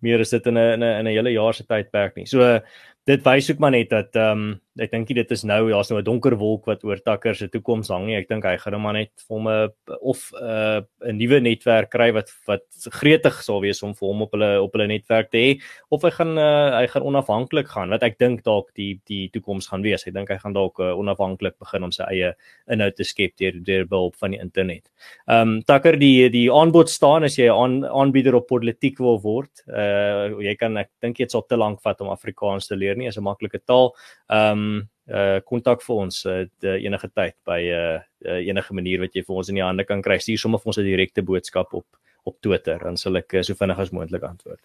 meer 0.00 0.20
as 0.20 0.30
dit 0.30 0.46
in 0.46 0.58
'n 0.58 0.72
in 0.72 0.82
'n 0.82 1.06
'n 1.06 1.12
hele 1.12 1.32
jaar 1.32 1.54
se 1.54 1.64
tydperk 1.64 2.16
nie. 2.16 2.26
So 2.26 2.60
dit 3.06 3.24
wys 3.24 3.50
ook 3.50 3.58
maar 3.58 3.70
net 3.70 3.90
dat 3.90 4.16
ehm 4.16 4.38
um, 4.38 4.60
ek 4.78 4.92
dink 4.92 5.08
dit 5.08 5.32
is 5.34 5.44
nou 5.44 5.70
daar's 5.70 5.90
nou 5.90 5.98
'n 5.98 6.04
donker 6.04 6.36
wolk 6.36 6.66
wat 6.66 6.84
oor 6.84 6.98
Takker 6.98 7.34
se 7.34 7.48
toekoms 7.48 7.88
hang 7.88 8.06
nie. 8.06 8.16
Ek 8.16 8.28
dink 8.28 8.44
hy 8.44 8.56
gaan 8.56 8.74
hom 8.74 8.82
maar 8.82 8.94
net 8.94 9.10
vir 9.28 9.36
hom 9.36 9.48
'n 9.48 9.70
of 10.00 10.32
'n 10.32 10.44
uh, 10.44 11.12
nuwe 11.12 11.40
netwerk 11.40 11.90
kry 11.90 12.12
wat 12.12 12.30
wat 12.46 12.62
gretig 13.00 13.42
sal 13.42 13.60
wees 13.60 13.82
om 13.82 13.94
vir 13.94 14.08
hom 14.08 14.22
op 14.22 14.32
hulle 14.32 14.62
op 14.62 14.72
hulle 14.72 14.86
netwerk 14.86 15.30
te 15.30 15.38
hê 15.38 15.60
of 15.90 16.02
hy 16.02 16.10
gaan 16.10 16.38
uh, 16.38 16.78
hy 16.78 16.86
gaan 16.86 17.02
onafhanklik 17.02 17.68
gaan 17.68 17.90
wat 17.90 18.02
ek 18.02 18.18
dink 18.18 18.44
dalk 18.44 18.70
die 18.74 19.00
die 19.06 19.28
toekoms 19.30 19.68
gaan 19.68 19.82
wees. 19.82 20.06
Ek 20.06 20.14
dink 20.14 20.28
hy 20.30 20.38
gaan 20.38 20.54
dalk 20.54 20.78
uh, 20.78 20.94
onafhanklik 20.94 21.58
begin 21.58 21.84
om 21.84 21.92
sy 21.92 22.04
eie 22.04 22.34
inhoud 22.68 22.96
te 22.96 23.04
skep 23.04 23.36
deur 23.36 23.52
deur 23.64 23.84
behulp 23.86 24.16
van 24.16 24.30
die 24.30 24.40
internet. 24.40 24.88
Ehm 25.28 25.48
um, 25.48 25.62
Takker 25.68 25.98
die 25.98 26.28
die 26.30 26.48
aanbod 26.52 26.88
staan 26.88 27.24
as 27.24 27.36
jy 27.36 27.48
'n 27.48 27.52
aan, 27.52 27.84
aanbieder 27.84 28.34
op 28.34 28.46
politiek 28.46 28.98
wil 28.98 29.20
word. 29.20 29.64
Uh 29.66 30.38
jy 30.40 30.54
kan 30.56 30.76
ek 30.76 30.90
dink 31.02 31.16
dit 31.16 31.30
sal 31.30 31.42
te 31.42 31.56
lank 31.56 31.80
vat 31.82 32.00
om 32.00 32.08
Afrikaans 32.08 32.68
te 32.68 32.76
leer 32.76 32.96
nie, 32.96 33.08
is 33.08 33.18
'n 33.18 33.26
maklike 33.26 33.60
taal. 33.66 33.94
Ehm 34.30 34.52
um, 34.52 34.67
uh 35.08 35.38
kontak 35.48 35.80
vir 35.86 36.00
ons 36.04 36.18
uh, 36.28 36.44
enige 36.62 37.08
tyd 37.16 37.36
by 37.48 37.60
uh, 37.72 37.98
uh 38.28 38.40
enige 38.44 38.74
manier 38.76 39.00
wat 39.04 39.14
jy 39.16 39.24
vir 39.24 39.40
ons 39.40 39.48
in 39.48 39.60
die 39.60 39.64
hande 39.64 39.86
kan 39.88 40.02
kry. 40.04 40.18
Stuur 40.20 40.42
sommer 40.44 40.60
vir 40.62 40.72
ons 40.72 40.80
'n 40.82 40.88
direkte 40.90 41.24
boodskap 41.24 41.74
op 41.74 41.86
op 42.28 42.36
Twitter 42.44 42.78
dan 42.78 42.96
sal 42.96 43.16
ek 43.16 43.34
uh, 43.34 43.42
so 43.42 43.54
vinnig 43.54 43.78
as 43.78 43.92
moontlik 43.92 44.22
antwoord. 44.22 44.60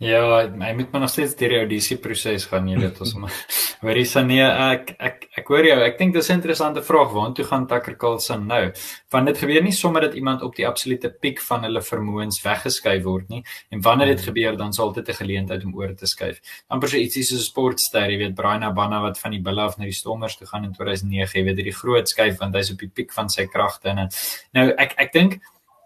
Ja, 0.00 0.48
my 0.56 0.72
moet 0.72 0.90
maar 0.90 1.02
nog 1.02 1.10
steeds 1.12 1.34
deur 1.36 1.52
die 1.52 1.58
audisie 1.60 1.98
proses 2.00 2.46
gaan, 2.48 2.68
jy 2.72 2.78
weet 2.80 3.00
ons 3.04 3.10
maar. 3.20 3.34
Hoor 3.82 3.98
jy 4.00 4.04
Sanie, 4.08 4.38
ek 4.40 4.94
ek 4.96 5.26
ek 5.42 5.50
hoor 5.52 5.66
jou. 5.68 5.76
Ek 5.84 5.98
dink 5.98 6.14
dis 6.14 6.30
'n 6.30 6.38
interessante 6.38 6.80
vraag. 6.82 7.12
Waartoe 7.12 7.44
gaan 7.44 7.66
Tucker 7.66 7.96
Carlson 7.96 8.46
nou? 8.46 8.72
Want 9.12 9.26
dit 9.26 9.38
gebeur 9.38 9.62
nie 9.62 9.72
sommer 9.72 10.00
dat 10.00 10.14
iemand 10.14 10.42
op 10.42 10.56
die 10.56 10.66
absolute 10.66 11.10
piek 11.20 11.40
van 11.40 11.64
hulle 11.64 11.82
vermoëns 11.82 12.40
weggeskuif 12.42 13.02
word 13.02 13.28
nie. 13.28 13.44
En 13.70 13.82
wanneer 13.82 14.06
dit 14.06 14.24
hmm. 14.24 14.28
gebeur, 14.28 14.56
dan 14.56 14.72
sal 14.72 14.92
dit 14.92 15.06
'n 15.08 15.12
geleentheid 15.12 15.64
om 15.64 15.74
oor 15.74 15.94
te 15.94 16.06
skuif. 16.06 16.40
Amper 16.70 16.88
so 16.88 16.96
ietsie 16.96 17.22
soos 17.22 17.40
'n 17.40 17.50
sportster, 17.50 18.10
jy 18.10 18.18
weet 18.18 18.34
Brian 18.34 18.62
Abana 18.62 19.02
wat 19.02 19.18
van 19.18 19.32
die 19.32 19.42
Bulls 19.42 19.58
af 19.58 19.78
na 19.78 19.84
die 19.84 19.92
Stormers 19.92 20.36
toe 20.36 20.46
gaan 20.46 20.64
in 20.64 20.72
2009, 20.72 21.34
jy 21.34 21.44
weet 21.44 21.56
hierdie 21.56 21.76
groot 21.76 22.08
skuif 22.08 22.38
want 22.38 22.54
hy's 22.54 22.72
op 22.72 22.78
die 22.78 22.88
piek 22.88 23.12
van 23.12 23.28
sy 23.28 23.46
kragte 23.46 23.88
en 23.88 24.08
nou 24.52 24.72
ek 24.78 24.94
ek 24.96 25.12
dink 25.12 25.40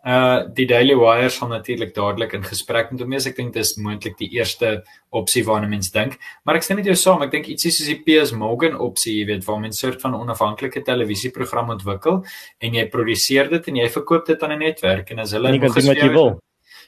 Uh 0.04 0.44
die 0.52 0.66
Daily 0.68 0.92
Wire 1.00 1.30
sal 1.32 1.48
natuurlik 1.48 1.94
dadelik 1.96 2.34
in 2.36 2.42
gesprek 2.44 2.90
met 2.92 3.00
hom 3.00 3.14
wees. 3.14 3.24
Ek 3.24 3.38
dink 3.38 3.54
dis 3.54 3.70
moontlik 3.80 4.18
die 4.18 4.28
eerste 4.36 4.82
opsie 5.16 5.40
waarna 5.46 5.70
mens 5.70 5.88
dink. 5.94 6.18
Maar 6.44 6.58
ek 6.58 6.66
stem 6.66 6.76
met 6.82 6.90
jou 6.90 6.96
saam. 7.00 7.24
Ek 7.24 7.32
dink 7.32 7.48
ietsie 7.48 7.72
soos 7.72 7.88
die 7.88 8.02
PS 8.04 8.34
Morgan 8.36 8.76
opsie, 8.76 9.14
jy 9.22 9.30
weet, 9.32 9.46
waar 9.48 9.62
mens 9.62 9.80
'n 9.80 9.86
soort 9.86 10.04
van 10.04 10.18
onafhanklike 10.20 10.84
televisieprogram 10.84 11.72
ontwikkel 11.72 12.20
en 12.60 12.74
jy 12.74 12.84
produseer 12.92 13.48
dit 13.48 13.68
en 13.68 13.76
jy 13.76 13.88
verkoop 13.88 14.26
dit 14.26 14.42
aan 14.42 14.52
'n 14.52 14.58
netwerk 14.58 15.10
en 15.10 15.18
as 15.20 15.32
hulle 15.32 15.50
nie 15.50 15.60
kan 15.60 15.72
doen 15.72 15.86
wat 15.86 15.96
jy 15.96 16.12
wil. 16.12 16.38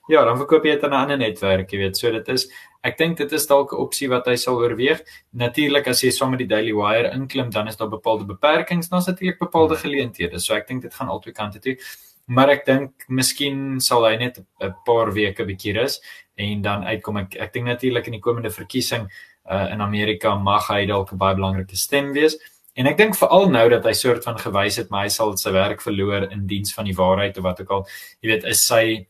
Ja, 0.08 0.22
dan 0.24 0.36
verkoop 0.36 0.64
jy 0.64 0.74
dit 0.74 0.84
aan 0.84 0.90
'n 0.90 1.02
ander 1.02 1.18
netwerk, 1.18 1.72
jy 1.72 1.78
weet. 1.78 1.96
So 1.96 2.12
dit 2.12 2.28
is 2.28 2.50
ek 2.84 2.98
dink 2.98 3.16
dit 3.16 3.32
is 3.32 3.46
dalk 3.46 3.72
'n 3.72 3.76
opsie 3.80 4.08
wat 4.08 4.26
hy 4.26 4.36
sal 4.36 4.60
oorweeg. 4.60 5.00
Natuurlik 5.32 5.88
as 5.88 6.02
jy 6.02 6.10
saam 6.10 6.30
met 6.30 6.38
die 6.38 6.46
Daily 6.46 6.74
Wire 6.74 7.10
inklim, 7.14 7.50
dan 7.50 7.66
is 7.66 7.76
daar 7.76 7.88
bepaalde 7.88 8.26
beperkings, 8.26 8.88
dan 8.88 8.98
is 8.98 9.06
natuurlik 9.06 9.38
bepaalde 9.38 9.74
hmm. 9.74 9.82
geleenthede. 9.82 10.38
So 10.38 10.54
ek 10.54 10.68
dink 10.68 10.82
dit 10.82 10.94
gaan 10.94 11.08
albei 11.08 11.32
kante 11.32 11.58
toe 11.58 11.78
maar 12.26 12.50
ek 12.50 12.66
dink 12.66 13.06
miskien 13.08 13.80
sal 13.80 14.04
hy 14.06 14.16
net 14.16 14.38
'n 14.38 14.74
paar 14.84 15.12
weke 15.14 15.46
bietjie 15.46 15.74
rus 15.78 16.00
en 16.36 16.62
dan 16.62 16.84
uitkom. 16.84 17.16
Ek 17.16 17.36
ek 17.36 17.52
dink 17.52 17.66
natuurlik 17.66 18.06
in 18.06 18.18
die 18.18 18.20
komende 18.20 18.50
verkiesing 18.50 19.08
uh, 19.50 19.70
in 19.72 19.80
Amerika 19.80 20.34
mag 20.34 20.68
hy 20.68 20.86
dalk 20.86 21.12
'n 21.12 21.18
baie 21.18 21.34
belangrike 21.34 21.76
stem 21.76 22.12
wees. 22.12 22.36
En 22.76 22.86
ek 22.86 22.98
dink 22.98 23.16
veral 23.16 23.48
nou 23.48 23.68
dat 23.68 23.84
hy 23.84 23.92
soort 23.92 24.24
van 24.24 24.38
gewys 24.38 24.76
het 24.76 24.90
maar 24.90 25.04
hy 25.04 25.08
sal 25.08 25.36
sy 25.36 25.50
werk 25.50 25.80
verloor 25.80 26.30
in 26.32 26.46
diens 26.46 26.74
van 26.74 26.84
die 26.84 26.96
waarheid 26.96 27.38
of 27.38 27.44
wat 27.44 27.60
ook 27.60 27.70
al. 27.70 27.86
Jy 28.20 28.28
weet 28.30 28.44
is 28.44 28.66
sy 28.66 29.06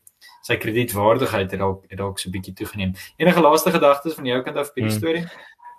sy 0.47 0.55
kredietwaardigheid 0.55 1.51
het 1.51 1.59
dalk 1.59 1.83
het 1.89 1.97
dalk 1.97 2.19
so 2.19 2.29
bietjie 2.29 2.53
toegeneem. 2.53 2.93
Enige 3.17 3.41
laaste 3.41 3.71
gedagtes 3.71 4.15
van 4.15 4.25
jou 4.25 4.41
kant 4.43 4.57
af 4.57 4.69
op 4.69 4.75
die 4.75 4.83
hmm. 4.83 4.97
storie 4.97 5.25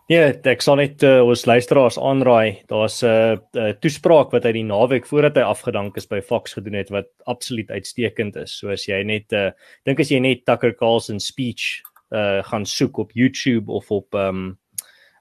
Ja, 0.09 0.23
ek 0.33 0.62
sal 0.64 0.79
net 0.81 1.03
uh, 1.05 1.18
ons 1.21 1.42
luisteraars 1.44 1.99
aanraai. 2.01 2.62
Daar's 2.71 3.03
'n 3.05 3.09
uh, 3.09 3.33
uh, 3.61 3.73
toespraak 3.77 4.31
wat 4.33 4.47
hy 4.49 4.53
die 4.57 4.64
naweek 4.64 5.05
voordat 5.05 5.37
hy 5.37 5.42
afgedank 5.44 5.99
is 6.01 6.09
by 6.09 6.23
Fox 6.25 6.57
gedoen 6.57 6.79
het 6.81 6.88
wat 6.88 7.11
absoluut 7.29 7.68
uitstekend 7.68 8.37
is. 8.40 8.55
So 8.57 8.73
as 8.73 8.87
jy 8.88 9.03
net 9.05 9.33
uh, 9.37 9.51
dink 9.85 10.01
as 10.01 10.09
jy 10.09 10.18
net 10.18 10.47
Tucker 10.47 10.73
Carlson 10.73 11.21
speech 11.21 11.83
uh, 12.11 12.40
gaan 12.42 12.64
soek 12.64 12.99
op 12.99 13.12
YouTube 13.12 13.68
of 13.68 13.90
op 13.90 14.14
um, 14.14 14.57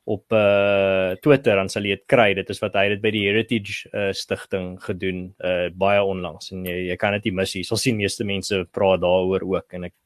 op 0.07 0.31
uh, 0.31 1.19
Twitter 1.19 1.59
dan 1.59 1.67
sal 1.67 1.83
jy 1.83 1.99
dit 1.99 2.07
kry. 2.07 2.33
Dit 2.33 2.49
is 2.49 2.63
wat 2.63 2.79
hy 2.79 2.87
dit 2.95 3.03
by 3.03 3.11
die 3.11 3.27
Heritage 3.27 3.91
uh, 3.91 4.13
Stichting 4.15 4.77
gedoen 4.79 5.33
uh, 5.43 5.67
baie 5.75 5.99
onlangs 5.99 6.53
en 6.55 6.63
jy 6.63 6.87
jy 6.87 6.95
kan 6.95 7.11
dit 7.19 7.27
nie 7.27 7.35
mis 7.43 7.59
nie. 7.59 7.67
Sal 7.67 7.77
sien 7.77 7.99
meeste 7.99 8.23
mense 8.23 8.63
praat 8.71 9.03
daaroor 9.03 9.43
ook 9.43 9.75
en 9.75 9.91
ek 9.91 9.97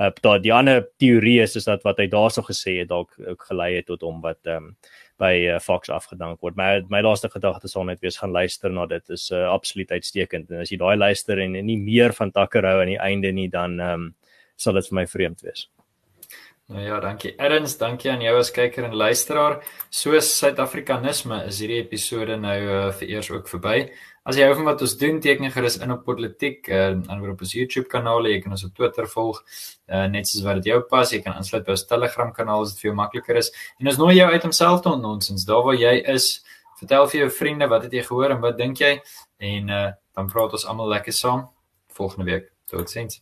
uh 0.00 0.10
daar 0.24 0.40
die 0.40 0.52
ander 0.52 0.86
teorie 0.98 1.40
is 1.42 1.56
is 1.56 1.68
dat 1.68 1.82
wat 1.84 1.98
hy 2.00 2.06
daarso 2.08 2.42
gesê 2.42 2.78
het 2.80 2.88
dalk 2.88 3.12
ook 3.18 3.44
gelei 3.50 3.74
het 3.76 3.86
tot 3.86 4.02
hom 4.06 4.20
wat 4.24 4.40
ehm 4.46 4.70
um, 4.70 4.76
by 5.20 5.34
uh, 5.52 5.58
Fox 5.60 5.90
afgedank 5.92 6.40
word. 6.40 6.56
My 6.56 6.80
my 6.88 7.02
laaste 7.04 7.28
gedagte 7.28 7.68
sal 7.68 7.84
net 7.84 8.00
wees 8.00 8.16
gaan 8.16 8.32
luister 8.32 8.72
na 8.72 8.86
dit 8.86 9.10
is 9.10 9.30
uh, 9.30 9.48
absoluut 9.52 9.90
uitstekend 9.92 10.50
en 10.50 10.62
as 10.64 10.72
jy 10.72 10.78
daai 10.80 10.96
luister 10.96 11.38
en, 11.38 11.58
en 11.60 11.66
nie 11.66 11.76
meer 11.76 12.16
van 12.16 12.32
Takker 12.32 12.64
hou 12.64 12.78
aan 12.80 12.94
die 12.94 13.02
einde 13.10 13.32
nie 13.32 13.50
dan 13.52 13.76
ehm 13.80 14.08
um, 14.08 14.08
sal 14.60 14.76
dit 14.76 14.88
vir 14.88 14.96
my 15.00 15.06
vreemd 15.08 15.44
wees. 15.44 15.68
Nou 16.70 16.82
ja, 16.84 17.00
dankie. 17.02 17.32
Erns, 17.42 17.72
dankie 17.80 18.10
aan 18.12 18.20
jou 18.22 18.36
as 18.38 18.52
kyker 18.54 18.84
en 18.86 18.92
luisteraar. 18.94 19.56
Soos 19.90 20.28
Suid-Afrikanisme 20.36 21.40
is 21.48 21.58
hierdie 21.64 21.80
episode 21.80 22.36
nou 22.38 22.58
uh, 22.60 22.82
vir 23.00 23.08
eers 23.16 23.30
ook 23.32 23.48
verby. 23.50 23.88
As 24.30 24.36
jy 24.38 24.44
hou 24.46 24.52
van 24.60 24.68
wat 24.68 24.82
ons 24.84 24.92
doen, 24.94 25.16
teken 25.18 25.50
gerus 25.50 25.80
in 25.82 25.90
op 25.90 26.04
Politiek, 26.06 26.60
uh, 26.70 26.92
aan 27.10 27.22
op 27.32 27.40
ons 27.42 27.54
YouTube 27.56 27.88
kanaal, 27.90 28.28
jy 28.30 28.36
kan 28.44 28.54
ons 28.54 28.62
op 28.62 28.76
Twitter 28.78 29.08
volg, 29.10 29.40
uh, 29.90 30.04
net 30.12 30.30
soos 30.30 30.44
wat 30.46 30.60
dit 30.60 30.68
jou 30.70 30.76
pas. 30.92 31.10
Jy 31.10 31.18
kan 31.24 31.34
aansluit 31.34 31.66
by 31.66 31.74
ons 31.74 31.82
Telegram 31.90 32.30
kanaal 32.36 32.62
as 32.62 32.76
dit 32.76 32.84
vir 32.84 32.90
jou 32.92 32.94
makliker 33.00 33.40
is. 33.42 33.50
En 33.82 33.90
ons 33.90 33.98
nooi 33.98 34.14
jou 34.20 34.28
uit 34.30 34.46
om 34.46 34.54
self 34.54 34.84
te 34.86 34.92
ontnonsens. 34.92 35.48
Daar 35.50 35.66
waar 35.66 35.80
jy 35.80 35.96
is, 36.14 36.30
vertel 36.78 37.10
vir 37.10 37.24
jou 37.24 37.28
vriende 37.40 37.70
wat 37.74 37.88
het 37.88 37.98
jy 37.98 38.06
gehoor 38.06 38.36
en 38.36 38.44
wat 38.46 38.62
dink 38.62 38.78
jy? 38.86 38.94
En 39.50 39.74
uh, 39.80 39.84
dan 40.14 40.30
praat 40.30 40.54
ons 40.60 40.70
almal 40.70 40.94
lekker 40.94 41.18
saam 41.24 41.48
volgende 41.98 42.30
week. 42.30 42.52
Totsiens. 42.70 43.18